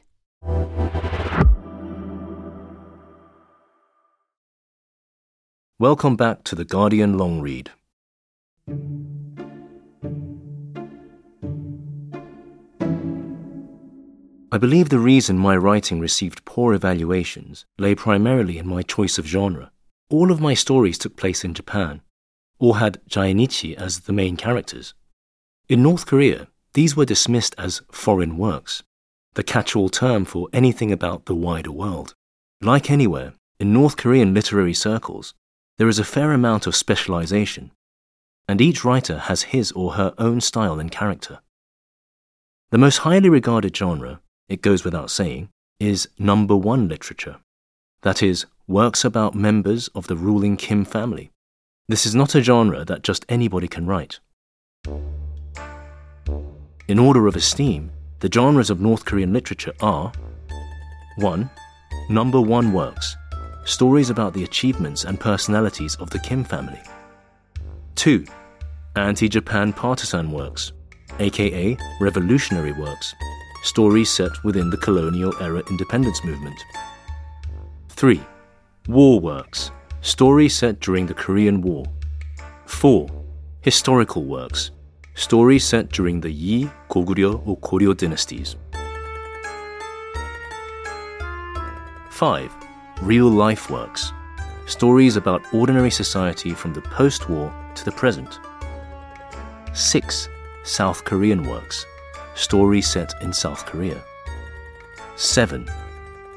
Welcome 5.79 6.15
back 6.15 6.43
to 6.43 6.55
The 6.55 6.65
Guardian 6.65 7.17
Long 7.17 7.41
Read. 7.41 7.71
I 14.53 14.57
believe 14.57 14.89
the 14.89 14.99
reason 14.99 15.38
my 15.38 15.55
writing 15.55 16.01
received 16.01 16.43
poor 16.43 16.73
evaluations 16.73 17.65
lay 17.79 17.95
primarily 17.95 18.57
in 18.57 18.67
my 18.67 18.81
choice 18.81 19.17
of 19.17 19.25
genre. 19.25 19.71
All 20.10 20.29
of 20.29 20.41
my 20.41 20.53
stories 20.53 20.97
took 20.97 21.15
place 21.15 21.45
in 21.45 21.53
Japan, 21.53 22.01
or 22.60 22.77
had 22.77 22.99
Zainichi 23.10 23.73
as 23.75 24.01
the 24.01 24.12
main 24.13 24.36
characters. 24.36 24.93
In 25.71 25.81
North 25.81 26.05
Korea, 26.05 26.49
these 26.73 26.97
were 26.97 27.05
dismissed 27.05 27.55
as 27.57 27.81
foreign 27.93 28.38
works, 28.38 28.84
the 29.36 29.41
catch 29.41 29.73
all 29.73 29.88
term 29.88 30.25
for 30.25 30.49
anything 30.51 30.91
about 30.91 31.27
the 31.27 31.34
wider 31.34 31.71
world. 31.71 32.13
Like 32.60 32.91
anywhere, 32.91 33.36
in 33.57 33.71
North 33.71 33.95
Korean 33.95 34.34
literary 34.34 34.73
circles, 34.73 35.34
there 35.77 35.88
is 35.88 35.97
a 35.97 36.03
fair 36.03 36.34
amount 36.34 36.67
of 36.67 36.75
specialization, 36.75 37.71
and 38.49 38.60
each 38.60 38.84
writer 38.84 39.17
has 39.17 39.53
his 39.53 39.71
or 39.71 39.93
her 39.93 40.13
own 40.17 40.41
style 40.41 40.77
and 40.77 40.91
character. 40.91 41.39
The 42.71 42.77
most 42.77 42.97
highly 43.07 43.29
regarded 43.29 43.73
genre, 43.73 44.19
it 44.49 44.62
goes 44.62 44.84
without 44.84 45.10
saying, 45.10 45.47
is 45.79 46.10
number 46.19 46.57
one 46.57 46.89
literature. 46.89 47.38
That 48.01 48.21
is, 48.21 48.45
works 48.67 49.05
about 49.05 49.36
members 49.36 49.88
of 49.95 50.07
the 50.07 50.17
ruling 50.17 50.57
Kim 50.57 50.84
family. 50.84 51.31
This 51.88 52.05
is 52.05 52.13
not 52.13 52.36
a 52.36 52.43
genre 52.43 52.84
that 52.84 53.03
just 53.03 53.25
anybody 53.29 53.69
can 53.69 53.88
write. 53.88 54.19
In 56.91 56.99
order 56.99 57.25
of 57.25 57.38
esteem, 57.38 57.89
the 58.19 58.30
genres 58.30 58.69
of 58.69 58.82
North 58.82 59.06
Korean 59.06 59.32
literature 59.32 59.71
are 59.80 60.12
1. 61.19 61.49
Number 62.10 62.41
one 62.41 62.73
works 62.73 63.15
stories 63.63 64.10
about 64.10 64.34
the 64.34 64.43
achievements 64.43 65.06
and 65.06 65.17
personalities 65.17 65.95
of 66.01 66.10
the 66.10 66.19
Kim 66.19 66.43
family. 66.43 66.82
2. 67.95 68.25
Anti 68.97 69.30
Japan 69.30 69.71
partisan 69.71 70.34
works, 70.34 70.73
aka 71.19 71.77
revolutionary 72.01 72.73
works, 72.73 73.15
stories 73.63 74.10
set 74.10 74.43
within 74.43 74.69
the 74.69 74.84
colonial 74.86 75.34
era 75.41 75.63
independence 75.69 76.21
movement. 76.25 76.60
3. 77.88 78.19
War 78.89 79.17
works, 79.21 79.71
stories 80.01 80.54
set 80.54 80.82
during 80.82 81.06
the 81.06 81.13
Korean 81.13 81.62
War. 81.62 81.86
4. 82.65 83.08
Historical 83.62 84.25
works, 84.25 84.71
stories 85.21 85.63
set 85.63 85.88
during 85.91 86.19
the 86.19 86.31
Yi, 86.31 86.67
Goguryeo, 86.89 87.47
or 87.47 87.55
Koryo 87.57 87.95
dynasties. 87.95 88.55
5 92.10 92.51
real 93.03 93.27
life 93.29 93.69
works, 93.69 94.13
stories 94.65 95.17
about 95.17 95.41
ordinary 95.53 95.91
society 95.91 96.55
from 96.55 96.73
the 96.73 96.81
post 96.81 97.29
war 97.29 97.53
to 97.75 97.86
the 97.86 97.91
present. 97.91 98.39
6. 99.73 100.27
South 100.63 101.03
Korean 101.05 101.47
works, 101.47 101.86
stories 102.34 102.88
set 102.88 103.13
in 103.21 103.31
South 103.31 103.65
Korea. 103.67 104.03
7. 105.17 105.69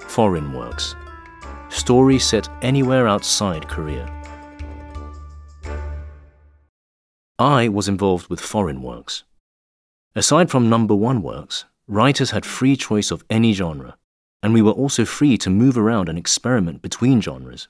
Foreign 0.01 0.53
works, 0.53 0.95
stories 1.71 2.25
set 2.25 2.49
anywhere 2.61 3.09
outside 3.09 3.67
Korea. 3.67 4.24
I 7.39 7.69
was 7.69 7.89
involved 7.89 8.29
with 8.29 8.41
foreign 8.41 8.83
works. 8.83 9.25
Aside 10.15 10.51
from 10.51 10.71
number 10.71 10.95
one 10.95 11.23
works, 11.23 11.65
writers 11.87 12.31
had 12.31 12.47
free 12.47 12.77
choice 12.77 13.11
of 13.11 13.25
any 13.29 13.53
genre 13.53 13.97
and 14.45 14.53
we 14.53 14.61
were 14.61 14.73
also 14.73 15.07
free 15.07 15.39
to 15.39 15.49
move 15.49 15.79
around 15.79 16.07
and 16.07 16.19
experiment 16.19 16.83
between 16.83 17.23
genres. 17.23 17.67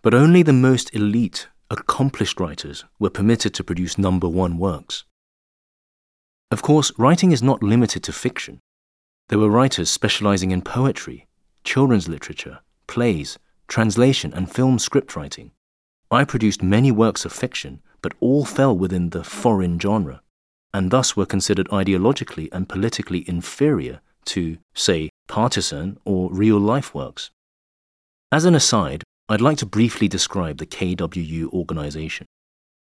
But 0.00 0.14
only 0.14 0.44
the 0.44 0.52
most 0.52 0.94
elite, 0.94 1.48
accomplished 1.70 2.38
writers 2.38 2.84
were 3.00 3.10
permitted 3.10 3.52
to 3.54 3.64
produce 3.64 3.98
number 3.98 4.28
one 4.28 4.56
works. 4.56 5.02
Of 6.52 6.62
course, 6.62 6.92
writing 6.96 7.32
is 7.32 7.42
not 7.42 7.64
limited 7.64 8.04
to 8.04 8.12
fiction. 8.12 8.60
There 9.28 9.40
were 9.40 9.50
writers 9.50 9.90
specializing 9.90 10.52
in 10.52 10.62
poetry, 10.62 11.26
children's 11.64 12.08
literature, 12.08 12.60
plays, 12.86 13.36
translation, 13.66 14.32
and 14.32 14.48
film 14.48 14.78
script 14.78 15.16
writing. 15.16 15.50
I 16.12 16.22
produced 16.22 16.62
many 16.62 16.92
works 16.92 17.24
of 17.24 17.32
fiction, 17.32 17.82
but 18.04 18.12
all 18.20 18.44
fell 18.44 18.76
within 18.76 19.08
the 19.08 19.24
foreign 19.24 19.80
genre, 19.80 20.20
and 20.74 20.90
thus 20.90 21.16
were 21.16 21.24
considered 21.24 21.66
ideologically 21.68 22.50
and 22.52 22.68
politically 22.68 23.26
inferior 23.26 24.02
to, 24.26 24.58
say, 24.74 25.08
partisan 25.26 25.96
or 26.04 26.30
real 26.30 26.58
life 26.58 26.94
works. 26.94 27.30
As 28.30 28.44
an 28.44 28.54
aside, 28.54 29.04
I'd 29.30 29.40
like 29.40 29.56
to 29.56 29.64
briefly 29.64 30.06
describe 30.06 30.58
the 30.58 30.66
KWU 30.66 31.50
organization. 31.50 32.26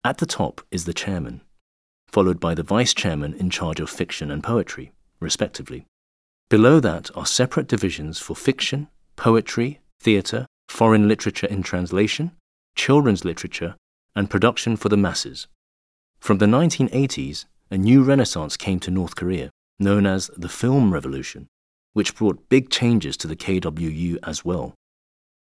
At 0.04 0.18
the 0.18 0.26
top 0.26 0.62
is 0.72 0.86
the 0.86 0.94
chairman, 1.04 1.42
followed 2.08 2.40
by 2.40 2.56
the 2.56 2.64
vice 2.64 2.96
chairman 2.96 3.36
in 3.36 3.52
charge 3.52 3.80
of 3.80 3.92
fiction 3.92 4.32
and 4.32 4.44
poetry, 4.44 4.92
respectively. 5.20 5.86
Below 6.50 6.80
that 6.80 7.16
are 7.16 7.28
separate 7.28 7.68
divisions 7.68 8.18
for 8.18 8.36
fiction, 8.36 8.88
poetry, 9.18 9.82
theatre, 10.00 10.48
foreign 10.68 11.08
literature 11.08 11.46
in 11.46 11.62
translation, 11.62 12.32
children's 12.76 13.24
literature, 13.24 13.76
and 14.16 14.30
production 14.30 14.76
for 14.76 14.90
the 14.90 14.98
masses. 14.98 15.48
From 16.20 16.38
the 16.38 16.46
1980s, 16.46 17.46
a 17.70 17.78
new 17.78 18.04
renaissance 18.04 18.58
came 18.58 18.80
to 18.82 18.92
North 18.92 19.16
Korea, 19.16 19.50
known 19.80 20.06
as 20.06 20.30
the 20.38 20.50
Film 20.50 20.94
Revolution, 20.94 21.48
which 21.94 22.16
brought 22.16 22.50
big 22.50 22.70
changes 22.70 23.18
to 23.18 23.28
the 23.28 23.36
KWU 23.36 24.18
as 24.24 24.46
well. 24.46 24.76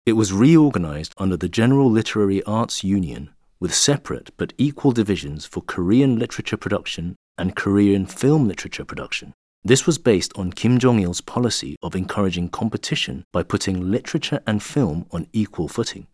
It 0.05 0.13
was 0.13 0.33
reorganized 0.33 1.13
under 1.17 1.37
the 1.37 1.49
General 1.49 1.89
Literary 1.89 2.43
Arts 2.43 2.83
Union 2.83 3.31
with 3.59 3.73
separate 3.73 4.31
but 4.37 4.53
equal 4.57 4.91
divisions 4.91 5.45
for 5.45 5.61
Korean 5.61 6.19
literature 6.19 6.57
production 6.57 7.15
and 7.37 7.55
Korean 7.55 8.05
film 8.05 8.47
literature 8.47 8.85
production. 8.85 9.33
This 9.63 9.87
was 9.87 9.97
based 9.97 10.31
on 10.37 10.53
Kim 10.53 10.77
Jong 10.77 10.99
il's 10.99 11.21
policy 11.21 11.75
of 11.81 11.95
encouraging 11.95 12.49
competition 12.49 13.23
by 13.33 13.41
putting 13.41 13.89
literature 13.89 14.39
and 14.45 14.61
film 14.61 15.07
on 15.11 15.27
equal 15.33 15.67
footing. 15.67 16.05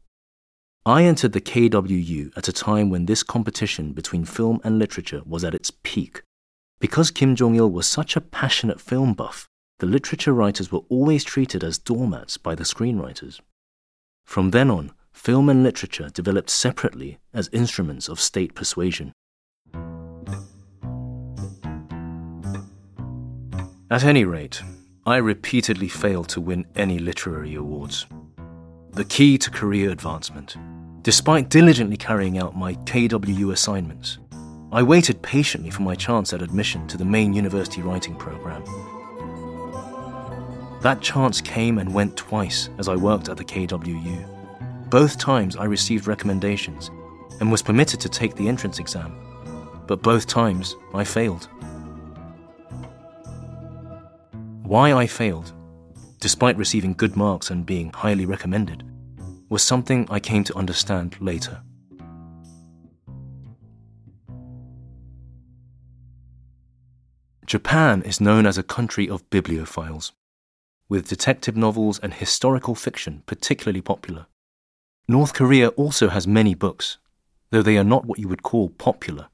I 0.85 1.03
entered 1.03 1.33
the 1.33 1.41
KWU 1.41 2.35
at 2.35 2.47
a 2.47 2.51
time 2.51 2.89
when 2.89 3.05
this 3.05 3.21
competition 3.21 3.93
between 3.93 4.25
film 4.25 4.59
and 4.63 4.79
literature 4.79 5.21
was 5.27 5.43
at 5.43 5.53
its 5.53 5.69
peak. 5.83 6.23
Because 6.79 7.11
Kim 7.11 7.35
Jong 7.35 7.53
il 7.53 7.69
was 7.69 7.85
such 7.85 8.15
a 8.15 8.21
passionate 8.21 8.81
film 8.81 9.13
buff, 9.13 9.47
the 9.77 9.85
literature 9.85 10.33
writers 10.33 10.71
were 10.71 10.81
always 10.89 11.23
treated 11.23 11.63
as 11.63 11.77
doormats 11.77 12.37
by 12.37 12.55
the 12.55 12.63
screenwriters. 12.63 13.39
From 14.25 14.49
then 14.49 14.71
on, 14.71 14.91
film 15.13 15.49
and 15.49 15.61
literature 15.61 16.09
developed 16.09 16.49
separately 16.49 17.19
as 17.31 17.47
instruments 17.53 18.09
of 18.09 18.19
state 18.19 18.55
persuasion. 18.55 19.13
At 23.91 24.03
any 24.03 24.25
rate, 24.25 24.63
I 25.05 25.17
repeatedly 25.17 25.89
failed 25.89 26.29
to 26.29 26.41
win 26.41 26.65
any 26.75 26.97
literary 26.97 27.53
awards. 27.53 28.07
The 28.93 29.05
key 29.05 29.37
to 29.37 29.51
career 29.51 29.91
advancement. 29.91 30.57
Despite 31.03 31.49
diligently 31.49 31.97
carrying 31.97 32.37
out 32.37 32.55
my 32.55 32.75
KWU 32.75 33.51
assignments, 33.51 34.19
I 34.71 34.83
waited 34.83 35.19
patiently 35.23 35.71
for 35.71 35.81
my 35.81 35.95
chance 35.95 36.31
at 36.31 36.43
admission 36.43 36.87
to 36.89 36.97
the 36.97 37.05
main 37.05 37.33
university 37.33 37.81
writing 37.81 38.15
program. 38.15 38.63
That 40.81 41.01
chance 41.01 41.41
came 41.41 41.79
and 41.79 41.91
went 41.91 42.15
twice 42.17 42.69
as 42.77 42.87
I 42.87 42.95
worked 42.95 43.29
at 43.29 43.37
the 43.37 43.43
KWU. 43.43 44.89
Both 44.91 45.17
times 45.17 45.55
I 45.55 45.63
received 45.63 46.05
recommendations 46.05 46.91
and 47.39 47.51
was 47.51 47.63
permitted 47.63 47.99
to 48.01 48.09
take 48.09 48.35
the 48.35 48.47
entrance 48.47 48.77
exam, 48.77 49.15
but 49.87 50.03
both 50.03 50.27
times 50.27 50.75
I 50.93 51.03
failed. 51.03 51.49
Why 54.61 54.93
I 54.93 55.07
failed, 55.07 55.51
despite 56.19 56.57
receiving 56.57 56.93
good 56.93 57.15
marks 57.15 57.49
and 57.49 57.65
being 57.65 57.91
highly 57.91 58.27
recommended, 58.27 58.83
was 59.51 59.61
something 59.61 60.07
I 60.09 60.21
came 60.21 60.45
to 60.45 60.57
understand 60.57 61.17
later. 61.19 61.61
Japan 67.45 68.01
is 68.03 68.21
known 68.21 68.45
as 68.45 68.57
a 68.57 68.63
country 68.63 69.09
of 69.09 69.29
bibliophiles, 69.29 70.13
with 70.87 71.09
detective 71.09 71.57
novels 71.57 71.99
and 71.99 72.13
historical 72.13 72.75
fiction 72.75 73.23
particularly 73.25 73.81
popular. 73.81 74.27
North 75.09 75.33
Korea 75.33 75.67
also 75.69 76.07
has 76.07 76.25
many 76.25 76.55
books, 76.55 76.97
though 77.49 77.61
they 77.61 77.77
are 77.77 77.83
not 77.83 78.05
what 78.05 78.19
you 78.19 78.29
would 78.29 78.43
call 78.43 78.69
popular. 78.69 79.27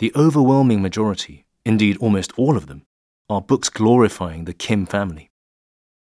The 0.00 0.10
overwhelming 0.16 0.82
majority, 0.82 1.46
indeed 1.64 1.96
almost 1.98 2.32
all 2.36 2.56
of 2.56 2.66
them, 2.66 2.82
are 3.30 3.40
books 3.40 3.68
glorifying 3.68 4.46
the 4.46 4.52
Kim 4.52 4.84
family. 4.84 5.30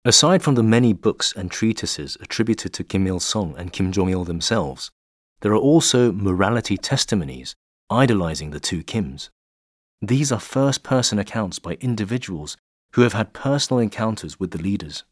Aside 0.07 0.41
from 0.41 0.55
the 0.55 0.63
many 0.63 0.93
books 0.93 1.33
and 1.35 1.51
treatises 1.51 2.15
attributed 2.21 2.71
to 2.71 2.85
Kim 2.85 3.05
Il 3.07 3.19
sung 3.19 3.53
and 3.57 3.73
Kim 3.73 3.91
Jong 3.91 4.07
il 4.07 4.23
themselves, 4.23 4.89
there 5.41 5.51
are 5.51 5.57
also 5.57 6.13
morality 6.13 6.77
testimonies 6.77 7.57
idolizing 7.89 8.51
the 8.51 8.61
two 8.61 8.85
Kims. 8.85 9.27
These 10.01 10.31
are 10.31 10.39
first 10.39 10.81
person 10.81 11.19
accounts 11.19 11.59
by 11.59 11.73
individuals 11.81 12.55
who 12.93 13.01
have 13.01 13.11
had 13.11 13.33
personal 13.33 13.81
encounters 13.81 14.39
with 14.39 14.51
the 14.51 14.61
leaders. 14.61 15.03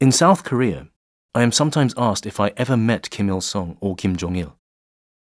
In 0.00 0.12
South 0.12 0.44
Korea, 0.44 0.88
I 1.34 1.40
am 1.40 1.50
sometimes 1.50 1.94
asked 1.96 2.26
if 2.26 2.38
I 2.38 2.52
ever 2.58 2.76
met 2.76 3.08
Kim 3.08 3.30
Il 3.30 3.40
sung 3.40 3.78
or 3.80 3.96
Kim 3.96 4.16
Jong 4.16 4.36
il. 4.36 4.54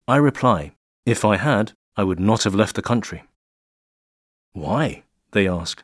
I 0.09 0.17
reply, 0.17 0.73
if 1.05 1.23
I 1.23 1.37
had, 1.37 1.73
I 1.99 2.05
would 2.05 2.19
not 2.19 2.45
have 2.45 2.55
left 2.55 2.77
the 2.77 2.89
country. 2.91 3.25
Why? 4.55 5.03
they 5.33 5.47
ask. 5.47 5.83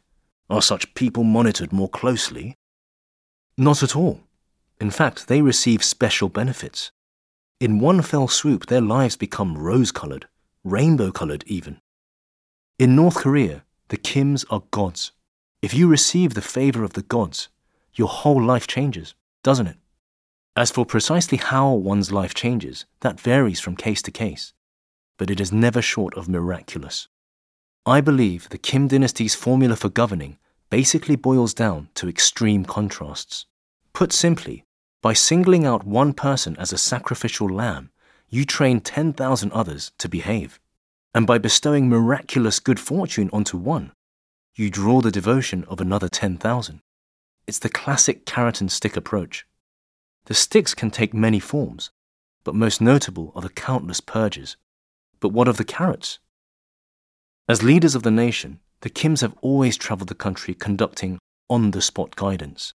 Are 0.49 0.63
such 0.63 0.95
people 0.95 1.25
monitored 1.25 1.75
more 1.75 1.91
closely? 1.91 2.57
Not 3.61 3.83
at 3.83 3.95
all. 3.95 4.23
In 4.81 4.91
fact, 4.91 5.29
they 5.29 5.43
receive 5.43 5.85
special 5.85 6.31
benefits. 6.31 6.93
In 7.61 7.79
one 7.79 8.01
fell 8.01 8.27
swoop, 8.27 8.65
their 8.65 8.81
lives 8.81 9.17
become 9.17 9.59
rose 9.59 9.93
coloured, 9.93 10.27
rainbow 10.65 11.13
coloured 11.13 11.45
even. 11.47 11.79
In 12.79 12.97
North 12.97 13.17
Korea, 13.17 13.65
the 13.89 13.99
Kims 13.99 14.47
are 14.49 14.63
gods. 14.71 15.13
If 15.61 15.75
you 15.75 15.89
receive 15.89 16.33
the 16.33 16.41
favour 16.41 16.85
of 16.85 16.95
the 16.95 17.03
gods, 17.03 17.51
your 17.95 18.09
whole 18.09 18.43
life 18.43 18.67
changes, 18.67 19.15
doesn't 19.43 19.67
it? 19.67 19.77
As 20.57 20.71
for 20.71 20.87
precisely 20.87 21.37
how 21.37 21.71
one's 21.71 22.11
life 22.11 22.33
changes, 22.33 22.87
that 23.01 23.21
varies 23.21 23.61
from 23.61 23.77
case 23.77 24.01
to 24.01 24.11
case, 24.11 24.55
but 25.19 25.29
it 25.29 25.39
is 25.39 25.53
never 25.53 25.83
short 25.83 26.17
of 26.17 26.31
miraculous. 26.31 27.09
I 27.85 28.01
believe 28.01 28.49
the 28.49 28.57
Kim 28.57 28.89
dynasty's 28.89 29.35
formula 29.35 29.77
for 29.77 29.91
governing 29.91 30.39
basically 30.71 31.17
boils 31.17 31.53
down 31.53 31.91
to 31.97 32.09
extreme 32.09 32.65
contrasts. 32.65 33.45
Put 33.93 34.13
simply, 34.13 34.65
by 35.03 35.13
singling 35.13 35.65
out 35.65 35.87
one 35.87 36.13
person 36.13 36.57
as 36.57 36.73
a 36.73 36.79
sacrificial 36.79 37.49
lamb, 37.49 37.91
you 38.29 38.45
train 38.45 38.81
10,000 38.81 39.53
others 39.53 39.93
to 39.99 40.09
behave. 40.09 40.61
And 41.15 41.27
by 41.27 41.39
bestowing 41.39 41.89
miraculous 41.89 42.61
good 42.61 42.79
fortune 42.79 43.31
onto 43.33 43.57
one, 43.57 43.93
you 44.55 44.71
draw 44.71 45.01
the 45.01 45.11
devotion 45.11 45.65
of 45.65 45.81
another 45.81 46.09
10,000. 46.09 46.81
It's 47.47 47.59
the 47.59 47.69
classic 47.69 48.27
carrot 48.27 48.61
and 48.61 48.71
stick 48.71 48.97
approach. 48.97 49.47
The 50.27 50.35
sticks 50.35 50.75
can 50.75 50.91
take 50.91 51.13
many 51.13 51.41
forms, 51.41 51.91
but 52.45 52.55
most 52.55 52.81
notable 52.81 53.33
are 53.35 53.43
the 53.43 53.49
countless 53.49 54.01
purges. 54.01 54.57
But 55.19 55.31
what 55.31 55.49
of 55.49 55.57
the 55.57 55.65
carrots? 55.65 56.19
As 57.49 57.63
leaders 57.63 57.95
of 57.95 58.05
the 58.05 58.11
nation, 58.11 58.61
the 58.83 58.91
Kims 58.91 59.23
have 59.23 59.35
always 59.43 59.77
traveled 59.77 60.09
the 60.09 60.15
country 60.15 60.55
conducting 60.55 61.19
on 61.49 61.73
the 61.73 61.83
spot 61.83 62.15
guidance. 62.15 62.73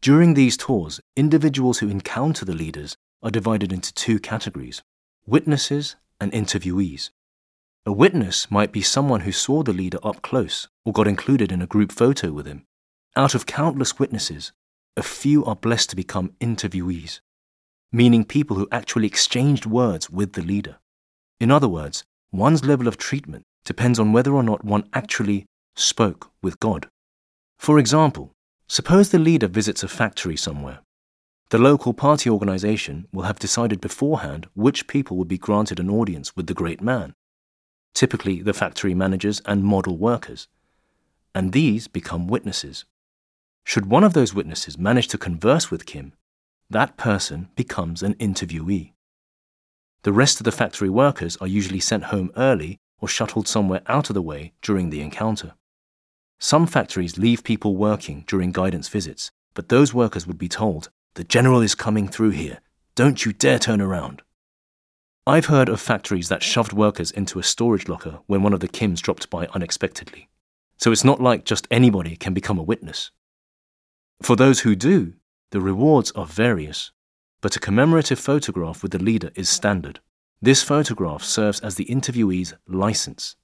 During 0.00 0.34
these 0.34 0.56
tours, 0.56 1.00
individuals 1.16 1.78
who 1.78 1.88
encounter 1.88 2.44
the 2.44 2.54
leaders 2.54 2.96
are 3.22 3.32
divided 3.32 3.72
into 3.72 3.92
two 3.92 4.20
categories 4.20 4.82
witnesses 5.26 5.96
and 6.20 6.32
interviewees. 6.32 7.10
A 7.84 7.92
witness 7.92 8.50
might 8.50 8.72
be 8.72 8.80
someone 8.80 9.20
who 9.20 9.32
saw 9.32 9.62
the 9.62 9.72
leader 9.72 9.98
up 10.02 10.22
close 10.22 10.68
or 10.84 10.92
got 10.92 11.08
included 11.08 11.50
in 11.50 11.60
a 11.60 11.66
group 11.66 11.90
photo 11.90 12.32
with 12.32 12.46
him. 12.46 12.64
Out 13.16 13.34
of 13.34 13.46
countless 13.46 13.98
witnesses, 13.98 14.52
a 14.96 15.02
few 15.02 15.44
are 15.44 15.56
blessed 15.56 15.90
to 15.90 15.96
become 15.96 16.32
interviewees, 16.40 17.20
meaning 17.92 18.24
people 18.24 18.56
who 18.56 18.68
actually 18.70 19.06
exchanged 19.06 19.66
words 19.66 20.08
with 20.08 20.34
the 20.34 20.42
leader. 20.42 20.78
In 21.40 21.50
other 21.50 21.68
words, 21.68 22.04
one's 22.32 22.64
level 22.64 22.88
of 22.88 22.98
treatment 22.98 23.44
depends 23.64 23.98
on 23.98 24.12
whether 24.12 24.32
or 24.32 24.42
not 24.42 24.64
one 24.64 24.88
actually 24.92 25.46
spoke 25.76 26.30
with 26.40 26.60
God. 26.60 26.88
For 27.58 27.78
example, 27.78 28.32
suppose 28.68 29.10
the 29.10 29.18
leader 29.18 29.48
visits 29.48 29.82
a 29.82 29.88
factory 29.88 30.36
somewhere. 30.36 30.80
The 31.50 31.58
local 31.58 31.94
party 31.94 32.28
organization 32.28 33.08
will 33.12 33.22
have 33.22 33.38
decided 33.38 33.80
beforehand 33.80 34.46
which 34.54 34.86
people 34.86 35.16
would 35.16 35.28
be 35.28 35.38
granted 35.38 35.80
an 35.80 35.88
audience 35.88 36.36
with 36.36 36.46
the 36.46 36.54
great 36.54 36.82
man, 36.82 37.14
typically 37.94 38.42
the 38.42 38.52
factory 38.52 38.94
managers 38.94 39.40
and 39.46 39.64
model 39.64 39.96
workers, 39.96 40.46
and 41.34 41.52
these 41.52 41.88
become 41.88 42.28
witnesses. 42.28 42.84
Should 43.64 43.86
one 43.86 44.04
of 44.04 44.12
those 44.12 44.34
witnesses 44.34 44.78
manage 44.78 45.08
to 45.08 45.18
converse 45.18 45.70
with 45.70 45.86
Kim, 45.86 46.12
that 46.68 46.98
person 46.98 47.48
becomes 47.56 48.02
an 48.02 48.14
interviewee. 48.14 48.92
The 50.02 50.12
rest 50.12 50.40
of 50.40 50.44
the 50.44 50.52
factory 50.52 50.90
workers 50.90 51.36
are 51.38 51.46
usually 51.46 51.80
sent 51.80 52.04
home 52.04 52.30
early 52.36 52.78
or 53.00 53.08
shuttled 53.08 53.48
somewhere 53.48 53.82
out 53.86 54.10
of 54.10 54.14
the 54.14 54.22
way 54.22 54.52
during 54.60 54.90
the 54.90 55.00
encounter. 55.00 55.54
Some 56.38 56.66
factories 56.66 57.18
leave 57.18 57.42
people 57.42 57.76
working 57.76 58.24
during 58.26 58.52
guidance 58.52 58.88
visits, 58.88 59.30
but 59.54 59.68
those 59.68 59.92
workers 59.92 60.26
would 60.26 60.38
be 60.38 60.48
told, 60.48 60.90
The 61.14 61.24
general 61.24 61.60
is 61.60 61.74
coming 61.74 62.06
through 62.06 62.30
here. 62.30 62.60
Don't 62.94 63.24
you 63.24 63.32
dare 63.32 63.58
turn 63.58 63.80
around. 63.80 64.22
I've 65.26 65.46
heard 65.46 65.68
of 65.68 65.80
factories 65.80 66.28
that 66.28 66.42
shoved 66.42 66.72
workers 66.72 67.10
into 67.10 67.38
a 67.38 67.42
storage 67.42 67.88
locker 67.88 68.20
when 68.26 68.42
one 68.42 68.52
of 68.52 68.60
the 68.60 68.68
Kims 68.68 69.02
dropped 69.02 69.28
by 69.28 69.46
unexpectedly. 69.48 70.28
So 70.78 70.92
it's 70.92 71.04
not 71.04 71.20
like 71.20 71.44
just 71.44 71.68
anybody 71.70 72.16
can 72.16 72.32
become 72.32 72.58
a 72.58 72.62
witness. 72.62 73.10
For 74.22 74.36
those 74.36 74.60
who 74.60 74.74
do, 74.74 75.14
the 75.50 75.60
rewards 75.60 76.12
are 76.12 76.24
various, 76.24 76.92
but 77.40 77.56
a 77.56 77.60
commemorative 77.60 78.18
photograph 78.18 78.82
with 78.82 78.92
the 78.92 79.02
leader 79.02 79.30
is 79.34 79.48
standard. 79.48 80.00
This 80.40 80.62
photograph 80.62 81.22
serves 81.22 81.60
as 81.60 81.74
the 81.74 81.86
interviewee's 81.86 82.54
license. 82.66 83.36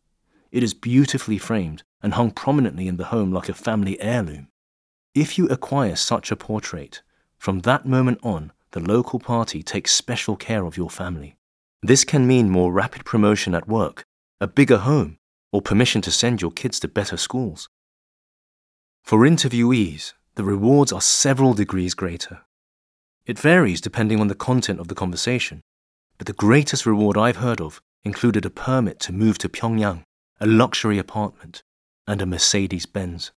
It 0.55 0.62
is 0.62 0.73
beautifully 0.73 1.37
framed 1.37 1.83
and 2.01 2.14
hung 2.14 2.31
prominently 2.31 2.87
in 2.87 2.97
the 2.97 3.07
home 3.07 3.33
like 3.33 3.49
a 3.49 3.55
family 3.55 4.01
heirloom. 4.01 4.47
If 5.12 5.37
you 5.37 5.49
acquire 5.49 5.97
such 5.97 6.31
a 6.31 6.37
portrait, 6.37 7.03
from 7.37 7.62
that 7.62 7.87
moment 7.87 8.21
on, 8.23 8.53
the 8.71 8.79
local 8.79 9.19
party 9.19 9.64
takes 9.64 9.93
special 9.93 10.37
care 10.37 10.64
of 10.64 10.77
your 10.77 10.88
family. 10.88 11.35
This 11.83 12.05
can 12.05 12.29
mean 12.29 12.51
more 12.51 12.73
rapid 12.73 13.05
promotion 13.05 13.53
at 13.53 13.67
work, 13.67 14.05
a 14.40 14.47
bigger 14.47 14.79
home, 14.79 15.19
or 15.51 15.61
permission 15.61 16.01
to 16.03 16.12
send 16.12 16.40
your 16.40 16.53
kids 16.53 16.79
to 16.81 16.87
better 16.87 17.17
schools. 17.17 17.69
For 19.03 19.27
interviewees, 19.27 20.12
the 20.37 20.45
rewards 20.45 20.93
are 20.93 21.01
several 21.01 21.55
degrees 21.55 21.95
greater. 21.95 22.43
It 23.27 23.40
varies 23.40 23.81
depending 23.81 24.21
on 24.21 24.29
the 24.29 24.37
content 24.37 24.79
of 24.79 24.87
the 24.87 24.95
conversation, 24.95 25.62
but 26.17 26.29
the 26.29 26.33
greatest 26.33 26.87
reward 26.87 27.19
I've 27.19 27.38
heard 27.38 27.61
of 27.61 27.83
included 28.05 28.47
a 28.47 28.51
permit 28.51 29.01
to 29.01 29.12
move 29.12 29.37
to 29.38 29.49
Pyongyang, 29.49 30.05
a 30.40 30.47
luxury 30.47 30.99
apartment, 30.99 31.62
and 32.09 32.20
a 32.20 32.27
Mercedes 32.27 32.87
Benz. 32.87 33.31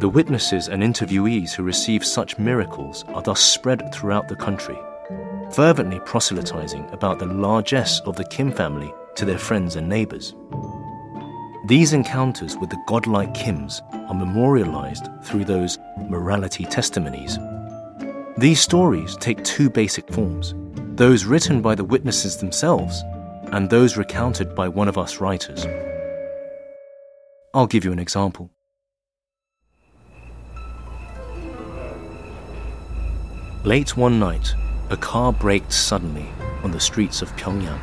The 0.00 0.10
witnesses 0.12 0.68
and 0.68 0.82
interviewees 0.82 1.52
who 1.54 1.62
receive 1.62 2.04
such 2.04 2.38
miracles 2.38 3.02
are 3.08 3.22
thus 3.22 3.40
spread 3.40 3.94
throughout 3.94 4.28
the 4.28 4.36
country, 4.36 4.78
fervently 5.52 6.00
proselytizing 6.00 6.86
about 6.92 7.18
the 7.18 7.26
largesse 7.26 8.00
of 8.00 8.16
the 8.16 8.24
Kim 8.24 8.52
family 8.52 8.92
to 9.14 9.24
their 9.24 9.38
friends 9.38 9.76
and 9.76 9.88
neighbors. 9.88 10.34
These 11.66 11.94
encounters 11.94 12.58
with 12.58 12.68
the 12.68 12.82
godlike 12.86 13.32
Kims 13.32 13.80
are 14.10 14.14
memorialized 14.14 15.06
through 15.24 15.46
those 15.46 15.78
morality 16.08 16.66
testimonies. 16.66 17.38
These 18.38 18.60
stories 18.60 19.14
take 19.16 19.44
two 19.44 19.68
basic 19.68 20.08
forms 20.08 20.54
those 20.96 21.26
written 21.26 21.60
by 21.60 21.74
the 21.74 21.84
witnesses 21.84 22.38
themselves 22.38 23.02
and 23.52 23.68
those 23.68 23.98
recounted 23.98 24.54
by 24.54 24.68
one 24.68 24.88
of 24.88 24.96
us 24.96 25.20
writers. 25.20 25.66
I'll 27.52 27.66
give 27.66 27.84
you 27.84 27.92
an 27.92 27.98
example. 27.98 28.50
Late 33.64 33.96
one 33.96 34.18
night, 34.18 34.54
a 34.88 34.96
car 34.96 35.32
braked 35.32 35.72
suddenly 35.72 36.26
on 36.62 36.70
the 36.70 36.80
streets 36.80 37.20
of 37.20 37.34
Pyongyang. 37.36 37.80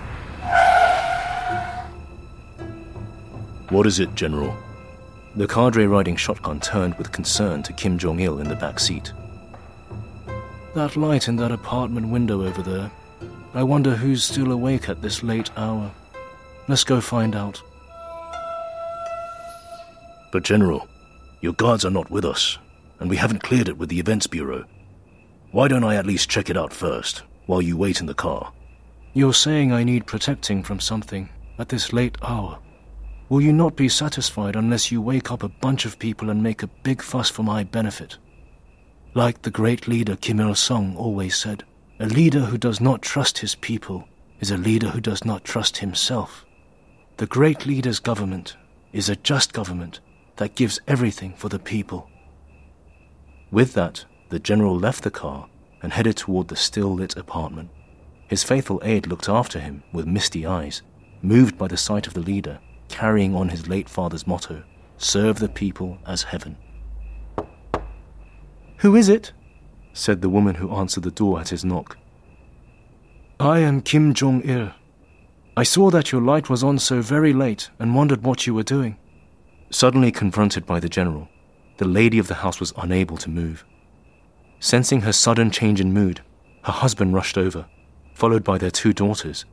What 3.69 3.85
is 3.85 3.99
it, 3.99 4.15
General? 4.15 4.55
The 5.35 5.47
cadre 5.47 5.85
riding 5.85 6.15
shotgun 6.15 6.59
turned 6.59 6.95
with 6.95 7.11
concern 7.11 7.61
to 7.63 7.73
Kim 7.73 7.99
Jong 7.99 8.19
il 8.19 8.39
in 8.39 8.49
the 8.49 8.55
back 8.55 8.79
seat. 8.79 9.13
That 10.75 10.95
light 10.95 11.27
in 11.27 11.35
that 11.37 11.51
apartment 11.51 12.09
window 12.09 12.45
over 12.45 12.61
there. 12.61 12.91
I 13.53 13.63
wonder 13.63 13.95
who's 13.95 14.23
still 14.23 14.51
awake 14.51 14.87
at 14.87 15.01
this 15.01 15.23
late 15.23 15.49
hour. 15.57 15.91
Let's 16.67 16.83
go 16.83 17.01
find 17.01 17.35
out. 17.35 17.61
But, 20.31 20.43
General, 20.43 20.87
your 21.41 21.53
guards 21.53 21.85
are 21.85 21.89
not 21.89 22.11
with 22.11 22.23
us, 22.23 22.59
and 22.99 23.09
we 23.09 23.15
haven't 23.17 23.41
cleared 23.41 23.67
it 23.67 23.77
with 23.77 23.89
the 23.89 23.99
Events 23.99 24.27
Bureau. 24.27 24.65
Why 25.51 25.67
don't 25.67 25.83
I 25.83 25.95
at 25.95 26.05
least 26.05 26.29
check 26.29 26.51
it 26.51 26.57
out 26.57 26.71
first, 26.71 27.23
while 27.47 27.63
you 27.63 27.75
wait 27.75 27.99
in 27.99 28.05
the 28.05 28.13
car? 28.13 28.53
You're 29.13 29.33
saying 29.33 29.71
I 29.71 29.83
need 29.83 30.05
protecting 30.05 30.61
from 30.61 30.79
something 30.79 31.29
at 31.57 31.69
this 31.69 31.91
late 31.91 32.17
hour. 32.21 32.59
Will 33.29 33.41
you 33.41 33.51
not 33.51 33.75
be 33.75 33.89
satisfied 33.89 34.55
unless 34.55 34.91
you 34.91 35.01
wake 35.01 35.31
up 35.31 35.41
a 35.41 35.49
bunch 35.49 35.85
of 35.85 35.97
people 35.97 36.29
and 36.29 36.43
make 36.43 36.61
a 36.61 36.67
big 36.83 37.01
fuss 37.01 37.29
for 37.31 37.41
my 37.41 37.63
benefit? 37.63 38.17
Like 39.13 39.41
the 39.41 39.51
great 39.51 39.87
leader 39.87 40.15
Kim 40.15 40.39
Il 40.39 40.55
sung 40.55 40.95
always 40.95 41.35
said, 41.35 41.63
a 41.99 42.05
leader 42.05 42.41
who 42.41 42.57
does 42.57 42.79
not 42.79 43.01
trust 43.01 43.39
his 43.39 43.55
people 43.55 44.07
is 44.39 44.51
a 44.51 44.57
leader 44.57 44.89
who 44.89 45.01
does 45.01 45.25
not 45.25 45.43
trust 45.43 45.77
himself. 45.77 46.45
The 47.17 47.25
great 47.25 47.65
leader's 47.65 47.99
government 47.99 48.55
is 48.93 49.09
a 49.09 49.15
just 49.15 49.51
government 49.51 49.99
that 50.37 50.55
gives 50.55 50.79
everything 50.87 51.33
for 51.33 51.49
the 51.49 51.59
people. 51.59 52.09
With 53.51 53.73
that, 53.73 54.05
the 54.29 54.39
general 54.39 54.77
left 54.77 55.03
the 55.03 55.11
car 55.11 55.47
and 55.81 55.91
headed 55.91 56.17
toward 56.17 56.47
the 56.47 56.55
still 56.55 56.93
lit 56.93 57.17
apartment. 57.17 57.69
His 58.27 58.43
faithful 58.43 58.81
aide 58.83 59.07
looked 59.07 59.27
after 59.27 59.59
him 59.59 59.83
with 59.91 60.05
misty 60.05 60.45
eyes, 60.45 60.81
moved 61.21 61.57
by 61.57 61.67
the 61.67 61.77
sight 61.77 62.07
of 62.07 62.13
the 62.13 62.21
leader 62.21 62.59
carrying 62.89 63.35
on 63.35 63.49
his 63.49 63.69
late 63.69 63.87
father's 63.87 64.27
motto 64.27 64.63
serve 64.97 65.39
the 65.39 65.47
people 65.47 65.97
as 66.05 66.23
heaven. 66.23 66.57
Who 68.79 68.95
is 68.95 69.09
it? 69.09 69.33
said 69.91 70.21
the 70.21 70.29
woman 70.29 70.55
who 70.55 70.73
answered 70.73 71.03
the 71.03 71.11
door 71.11 71.41
at 71.41 71.49
his 71.49 71.65
knock. 71.65 71.97
I 73.37 73.59
am 73.59 73.81
Kim 73.81 74.13
Jong 74.13 74.41
il. 74.43 74.71
I 75.57 75.63
saw 75.63 75.89
that 75.89 76.13
your 76.13 76.21
light 76.21 76.49
was 76.49 76.63
on 76.63 76.79
so 76.79 77.01
very 77.01 77.33
late 77.33 77.69
and 77.77 77.93
wondered 77.93 78.23
what 78.23 78.47
you 78.47 78.53
were 78.53 78.63
doing. 78.63 78.95
Suddenly 79.69 80.13
confronted 80.13 80.65
by 80.65 80.79
the 80.79 80.87
general, 80.87 81.27
the 81.75 81.87
lady 81.87 82.19
of 82.19 82.29
the 82.29 82.35
house 82.35 82.61
was 82.61 82.71
unable 82.77 83.17
to 83.17 83.29
move. 83.29 83.65
Sensing 84.61 85.01
her 85.01 85.11
sudden 85.11 85.51
change 85.51 85.81
in 85.81 85.93
mood, 85.93 86.21
her 86.63 86.71
husband 86.71 87.13
rushed 87.13 87.37
over, 87.37 87.65
followed 88.13 88.45
by 88.45 88.57
their 88.57 88.71
two 88.71 88.93
daughters, 88.93 89.43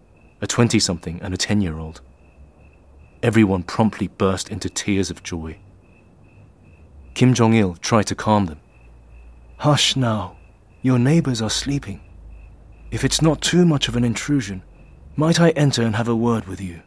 a 0.40 0.46
20 0.46 0.78
something 0.78 1.20
and 1.20 1.34
a 1.34 1.36
10 1.36 1.60
year 1.60 1.78
old. 1.78 2.00
Everyone 3.24 3.64
promptly 3.64 4.06
burst 4.06 4.50
into 4.50 4.70
tears 4.70 5.10
of 5.10 5.24
joy. 5.24 5.58
Kim 7.14 7.34
Jong 7.34 7.54
il 7.54 7.74
tried 7.74 8.06
to 8.06 8.14
calm 8.14 8.46
them. 8.46 8.60
Hush 9.58 9.96
now. 9.96 10.36
Your 10.82 10.98
neighbors 10.98 11.40
are 11.40 11.50
sleeping. 11.50 12.00
If 12.90 13.04
it's 13.04 13.22
not 13.22 13.40
too 13.40 13.64
much 13.64 13.88
of 13.88 13.96
an 13.96 14.04
intrusion, 14.04 14.62
might 15.16 15.40
I 15.40 15.50
enter 15.50 15.82
and 15.82 15.96
have 15.96 16.08
a 16.08 16.14
word 16.14 16.46
with 16.46 16.60
you? 16.60 16.82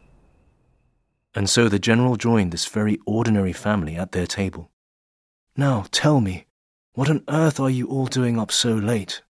And 1.34 1.50
so 1.50 1.68
the 1.68 1.78
general 1.78 2.16
joined 2.16 2.52
this 2.52 2.66
very 2.66 2.98
ordinary 3.06 3.52
family 3.52 3.96
at 3.96 4.12
their 4.12 4.26
table. 4.26 4.70
Now 5.56 5.86
tell 5.90 6.20
me, 6.20 6.46
what 6.94 7.10
on 7.10 7.24
earth 7.28 7.60
are 7.60 7.70
you 7.70 7.86
all 7.86 8.06
doing 8.06 8.38
up 8.38 8.50
so 8.50 8.72
late? 8.72 9.22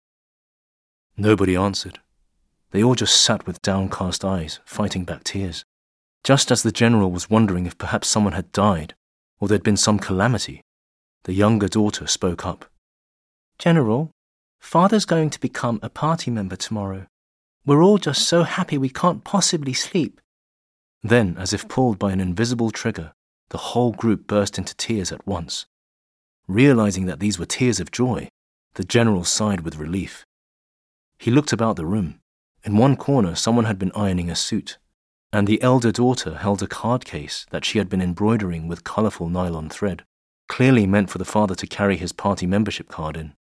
Nobody 1.17 1.57
answered. 1.57 1.99
They 2.71 2.83
all 2.83 2.95
just 2.95 3.21
sat 3.21 3.47
with 3.47 3.63
downcast 3.63 4.25
eyes, 4.25 4.61
fighting 4.65 5.05
back 5.05 5.25
tears. 5.25 5.65
Just 6.23 6.51
as 6.51 6.63
the 6.63 6.73
general 6.73 7.11
was 7.11 7.31
wondering 7.31 7.67
if 7.67 7.79
perhaps 7.79 8.07
someone 8.07 8.35
had 8.35 8.53
died 8.53 8.95
or 9.41 9.49
there'd 9.49 9.63
been 9.63 9.77
some 9.77 9.99
calamity, 9.99 10.63
the 11.25 11.33
younger 11.33 11.69
daughter 11.69 12.07
spoke 12.07 12.47
up. 12.47 12.70
General, 13.61 14.11
father's 14.59 15.05
going 15.05 15.29
to 15.29 15.39
become 15.39 15.79
a 15.83 15.91
party 15.91 16.31
member 16.31 16.57
tomorrow. 16.57 17.07
We're 17.67 17.83
all 17.83 17.99
just 17.99 18.27
so 18.27 18.43
happy 18.43 18.79
we 18.79 18.89
can't 18.89 19.23
possibly 19.23 19.75
sleep. 19.75 20.19
Then, 21.03 21.37
as 21.39 21.53
if 21.53 21.69
pulled 21.69 21.99
by 21.99 22.13
an 22.13 22.21
invisible 22.21 22.71
trigger, 22.71 23.13
the 23.51 23.59
whole 23.59 23.93
group 23.93 24.27
burst 24.27 24.57
into 24.57 24.75
tears 24.77 25.13
at 25.13 25.27
once. 25.27 25.67
Realizing 26.49 27.05
that 27.05 27.21
these 27.21 27.39
were 27.39 27.45
tears 27.45 27.81
of 27.81 27.91
joy, 27.91 28.29
the 28.77 28.85
general 28.85 29.25
sighed 29.25 29.61
with 29.61 29.77
relief. 29.77 30.25
He 31.19 31.31
looked 31.31 31.53
about 31.53 31.77
the 31.77 31.85
room. 31.85 32.19
In 32.65 32.79
one 32.79 32.97
corner, 32.97 33.35
someone 33.35 33.67
had 33.67 33.79
been 33.79 33.93
ironing 33.95 34.31
a 34.31 34.37
suit 34.37 34.79
and 35.33 35.47
the 35.47 35.63
elder 35.63 35.93
daughter 35.93 36.37
held 36.37 36.63
a 36.63 36.67
card 36.67 37.05
case 37.05 37.47
that 37.51 37.65
she 37.65 37.79
had 37.79 37.89
been 37.89 38.03
embroidering 38.03 38.67
with 38.67 38.85
colourful 38.85 39.29
nylon 39.29 39.69
thread, 39.69 40.03
clearly 40.49 40.87
meant 40.87 41.09
for 41.11 41.19
the 41.19 41.25
father 41.25 41.55
to 41.55 41.67
carry 41.67 41.97
his 41.97 42.13
party 42.13 42.47
membership 42.47 42.89
card 42.89 43.17
in. 43.17 43.35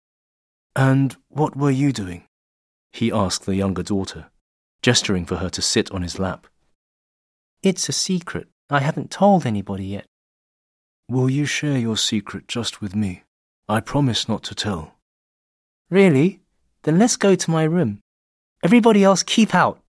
And 0.76 1.16
what 1.30 1.56
were 1.56 1.72
you 1.72 1.92
doing? 1.92 2.24
he 2.92 3.12
asked 3.12 3.46
the 3.46 3.56
younger 3.56 3.84
daughter, 3.84 4.30
gesturing 4.82 5.26
for 5.26 5.38
her 5.38 5.50
to 5.50 5.62
sit 5.62 5.92
on 5.92 6.02
his 6.02 6.20
lap. 6.20 6.48
It's 7.62 7.90
a 7.90 7.94
secret. 7.94 8.48
I 8.70 8.80
haven't 8.80 9.12
told 9.12 9.46
anybody 9.46 9.86
yet. 9.86 10.06
Will 11.08 11.30
you 11.30 11.46
share 11.46 11.78
your 11.78 11.98
secret 11.98 12.48
just 12.48 12.82
with 12.82 12.96
me? 12.96 13.24
I 13.68 13.80
promise 13.80 14.30
not 14.30 14.44
to 14.44 14.56
tell. 14.56 14.96
Really? 15.90 16.42
Then 16.84 16.98
let's 16.98 17.18
go 17.18 17.36
to 17.36 17.52
my 17.52 17.64
room. 17.64 18.00
Everybody 18.64 19.04
else 19.04 19.24
keep 19.24 19.54
out. 19.54 19.80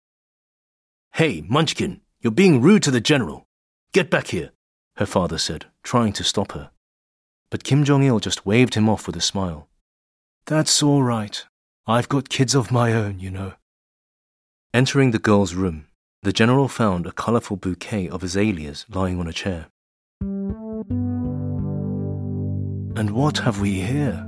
Hey, 1.15 1.43
Munchkin, 1.49 2.01
you're 2.21 2.31
being 2.33 2.61
rude 2.61 2.83
to 2.85 2.91
the 2.91 3.01
general. 3.01 3.45
Get 3.93 4.11
back 4.11 4.29
here, 4.29 4.51
her 4.97 5.07
father 5.07 5.39
said, 5.39 5.67
trying 5.83 6.13
to 6.15 6.25
stop 6.25 6.53
her. 6.53 6.71
But 7.51 7.65
Kim 7.65 7.85
Jong 7.85 8.03
il 8.03 8.21
just 8.21 8.47
waved 8.47 8.75
him 8.75 8.89
off 8.89 9.07
with 9.07 9.17
a 9.17 9.21
smile. 9.21 9.69
That's 10.47 10.83
all 10.83 11.03
right. 11.03 11.45
I've 11.87 12.09
got 12.09 12.29
kids 12.29 12.55
of 12.55 12.71
my 12.71 12.93
own, 12.93 13.21
you 13.21 13.31
know. 13.31 13.55
Entering 14.73 15.11
the 15.11 15.19
girl's 15.19 15.55
room, 15.55 15.87
the 16.23 16.33
general 16.33 16.69
found 16.69 17.07
a 17.07 17.13
colourful 17.13 17.57
bouquet 17.57 18.09
of 18.09 18.23
azaleas 18.23 18.87
lying 18.89 19.19
on 19.19 19.27
a 19.27 19.33
chair. 19.33 19.67
And 22.97 23.11
what 23.13 23.39
have 23.39 23.61
we 23.61 23.81
here? 23.81 24.27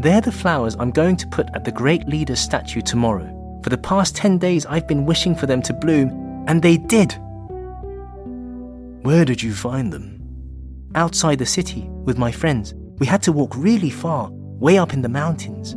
They're 0.00 0.22
the 0.22 0.32
flowers 0.32 0.76
I'm 0.78 0.90
going 0.90 1.16
to 1.16 1.26
put 1.26 1.48
at 1.54 1.64
the 1.64 1.72
great 1.72 2.08
leader's 2.08 2.40
statue 2.40 2.80
tomorrow. 2.80 3.36
For 3.62 3.68
the 3.68 3.76
past 3.76 4.16
10 4.16 4.38
days, 4.38 4.64
I've 4.64 4.88
been 4.88 5.04
wishing 5.04 5.34
for 5.34 5.44
them 5.44 5.60
to 5.62 5.74
bloom, 5.74 6.08
and 6.48 6.62
they 6.62 6.78
did. 6.78 7.12
Where 9.02 9.26
did 9.26 9.42
you 9.42 9.52
find 9.52 9.92
them? 9.92 10.16
Outside 10.94 11.38
the 11.38 11.46
city, 11.46 11.82
with 12.04 12.16
my 12.16 12.32
friends. 12.32 12.74
We 13.00 13.06
had 13.06 13.22
to 13.22 13.32
walk 13.32 13.56
really 13.56 13.88
far, 13.88 14.28
way 14.30 14.76
up 14.76 14.92
in 14.92 15.00
the 15.00 15.08
mountains. 15.08 15.72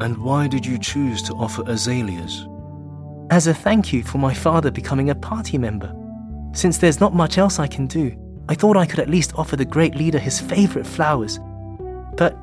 And 0.00 0.18
why 0.18 0.46
did 0.46 0.64
you 0.64 0.78
choose 0.78 1.22
to 1.22 1.32
offer 1.34 1.64
azaleas? 1.66 2.46
As 3.30 3.46
a 3.46 3.54
thank 3.54 3.90
you 3.90 4.04
for 4.04 4.18
my 4.18 4.34
father 4.34 4.70
becoming 4.70 5.08
a 5.08 5.14
party 5.14 5.56
member. 5.56 5.92
Since 6.52 6.78
there's 6.78 7.00
not 7.00 7.14
much 7.14 7.38
else 7.38 7.58
I 7.58 7.66
can 7.66 7.86
do, 7.86 8.14
I 8.50 8.54
thought 8.54 8.76
I 8.76 8.84
could 8.84 9.00
at 9.00 9.08
least 9.08 9.32
offer 9.36 9.56
the 9.56 9.64
great 9.64 9.94
leader 9.94 10.18
his 10.18 10.38
favourite 10.38 10.86
flowers. 10.86 11.40
But. 12.16 12.36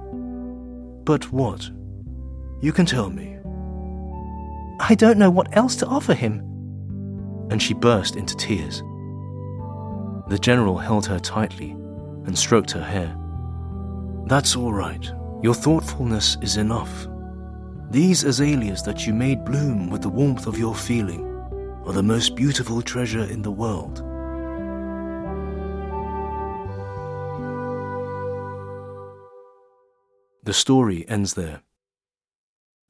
But 1.05 1.31
what? 1.31 1.69
You 2.61 2.73
can 2.73 2.87
tell 2.87 3.11
me. 3.11 3.37
I 4.79 4.95
don't 4.95 5.19
know 5.19 5.29
what 5.29 5.55
else 5.55 5.75
to 5.77 5.85
offer 5.85 6.15
him. 6.15 6.39
And 7.51 7.61
she 7.61 7.75
burst 7.75 8.15
into 8.15 8.35
tears. 8.35 8.79
The 10.27 10.39
general 10.41 10.79
held 10.79 11.05
her 11.05 11.19
tightly 11.19 11.75
and 12.25 12.37
stroked 12.37 12.71
her 12.71 12.83
hair. 12.83 13.15
That's 14.25 14.55
all 14.55 14.73
right. 14.73 15.11
Your 15.43 15.53
thoughtfulness 15.53 16.37
is 16.41 16.57
enough. 16.57 17.07
These 17.91 18.23
azaleas 18.23 18.81
that 18.83 19.05
you 19.05 19.13
made 19.13 19.45
bloom 19.45 19.89
with 19.89 20.01
the 20.01 20.09
warmth 20.09 20.47
of 20.47 20.57
your 20.57 20.73
feeling 20.73 21.23
are 21.85 21.93
the 21.93 22.01
most 22.01 22.35
beautiful 22.35 22.81
treasure 22.81 23.23
in 23.23 23.43
the 23.43 23.51
world. 23.51 24.03
The 30.43 30.53
story 30.53 31.07
ends 31.07 31.35
there. 31.35 31.61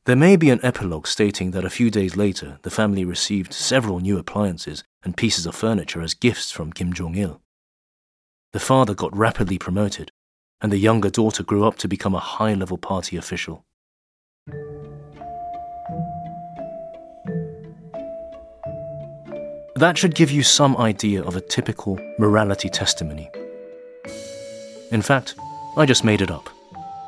There 0.05 0.15
may 0.15 0.35
be 0.35 0.49
an 0.49 0.59
epilogue 0.63 1.07
stating 1.07 1.51
that 1.51 1.65
a 1.65 1.69
few 1.69 1.89
days 1.89 2.15
later 2.15 2.59
the 2.61 2.69
family 2.69 3.03
received 3.03 3.53
several 3.53 3.99
new 3.99 4.17
appliances 4.17 4.83
and 5.03 5.17
pieces 5.17 5.45
of 5.45 5.55
furniture 5.55 6.01
as 6.01 6.13
gifts 6.13 6.51
from 6.51 6.71
Kim 6.73 6.93
Jong 6.93 7.15
il. 7.15 7.41
The 8.55 8.61
father 8.61 8.93
got 8.93 9.13
rapidly 9.13 9.57
promoted, 9.57 10.13
and 10.61 10.71
the 10.71 10.77
younger 10.77 11.09
daughter 11.09 11.43
grew 11.43 11.65
up 11.65 11.75
to 11.79 11.89
become 11.89 12.15
a 12.15 12.19
high 12.19 12.53
level 12.53 12.77
party 12.77 13.17
official. 13.17 13.65
That 19.75 19.97
should 19.97 20.15
give 20.15 20.31
you 20.31 20.41
some 20.41 20.77
idea 20.77 21.21
of 21.21 21.35
a 21.35 21.41
typical 21.41 21.99
morality 22.17 22.69
testimony. 22.69 23.29
In 24.89 25.01
fact, 25.01 25.35
I 25.75 25.85
just 25.85 26.05
made 26.05 26.21
it 26.21 26.31
up, 26.31 26.49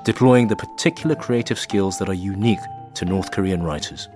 deploying 0.04 0.50
the 0.50 0.58
particular 0.58 1.16
creative 1.16 1.58
skills 1.58 1.98
that 2.00 2.10
are 2.10 2.14
unique 2.14 2.60
to 2.96 3.06
North 3.06 3.32
Korean 3.32 3.64
writers. 3.64 4.10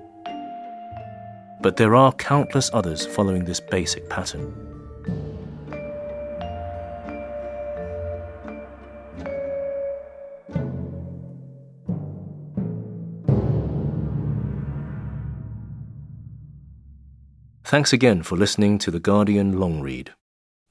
But 1.61 1.77
there 1.77 1.95
are 1.95 2.11
countless 2.11 2.69
others 2.73 3.05
following 3.05 3.45
this 3.45 3.61
basic 3.61 4.09
pattern. 4.09 4.70
Thanks 17.71 17.93
again 17.93 18.21
for 18.21 18.35
listening 18.35 18.79
to 18.79 18.91
The 18.91 18.99
Guardian 18.99 19.57
Long 19.57 19.79
Read. 19.79 20.13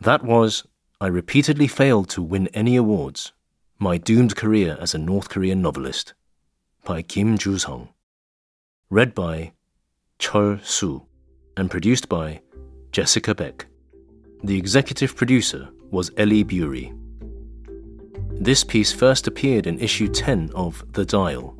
That 0.02 0.22
was 0.22 0.66
I 1.00 1.06
repeatedly 1.06 1.66
failed 1.66 2.10
to 2.10 2.20
win 2.20 2.48
any 2.48 2.76
awards. 2.76 3.32
My 3.78 3.96
doomed 3.96 4.36
career 4.36 4.76
as 4.78 4.94
a 4.94 4.98
North 4.98 5.30
Korean 5.30 5.62
novelist 5.62 6.12
by 6.84 7.00
Kim 7.00 7.38
Ju-sŏng 7.38 7.88
read 8.90 9.14
by 9.14 9.52
Chol 10.18 10.62
Su, 10.62 11.06
and 11.56 11.70
produced 11.70 12.10
by 12.10 12.42
Jessica 12.92 13.34
Beck. 13.34 13.64
The 14.44 14.58
executive 14.58 15.16
producer 15.16 15.70
was 15.90 16.10
Ellie 16.18 16.42
Bury. 16.42 16.92
This 18.32 18.62
piece 18.62 18.92
first 18.92 19.26
appeared 19.26 19.66
in 19.66 19.78
issue 19.78 20.08
10 20.08 20.50
of 20.54 20.84
The 20.92 21.06
Dial. 21.06 21.59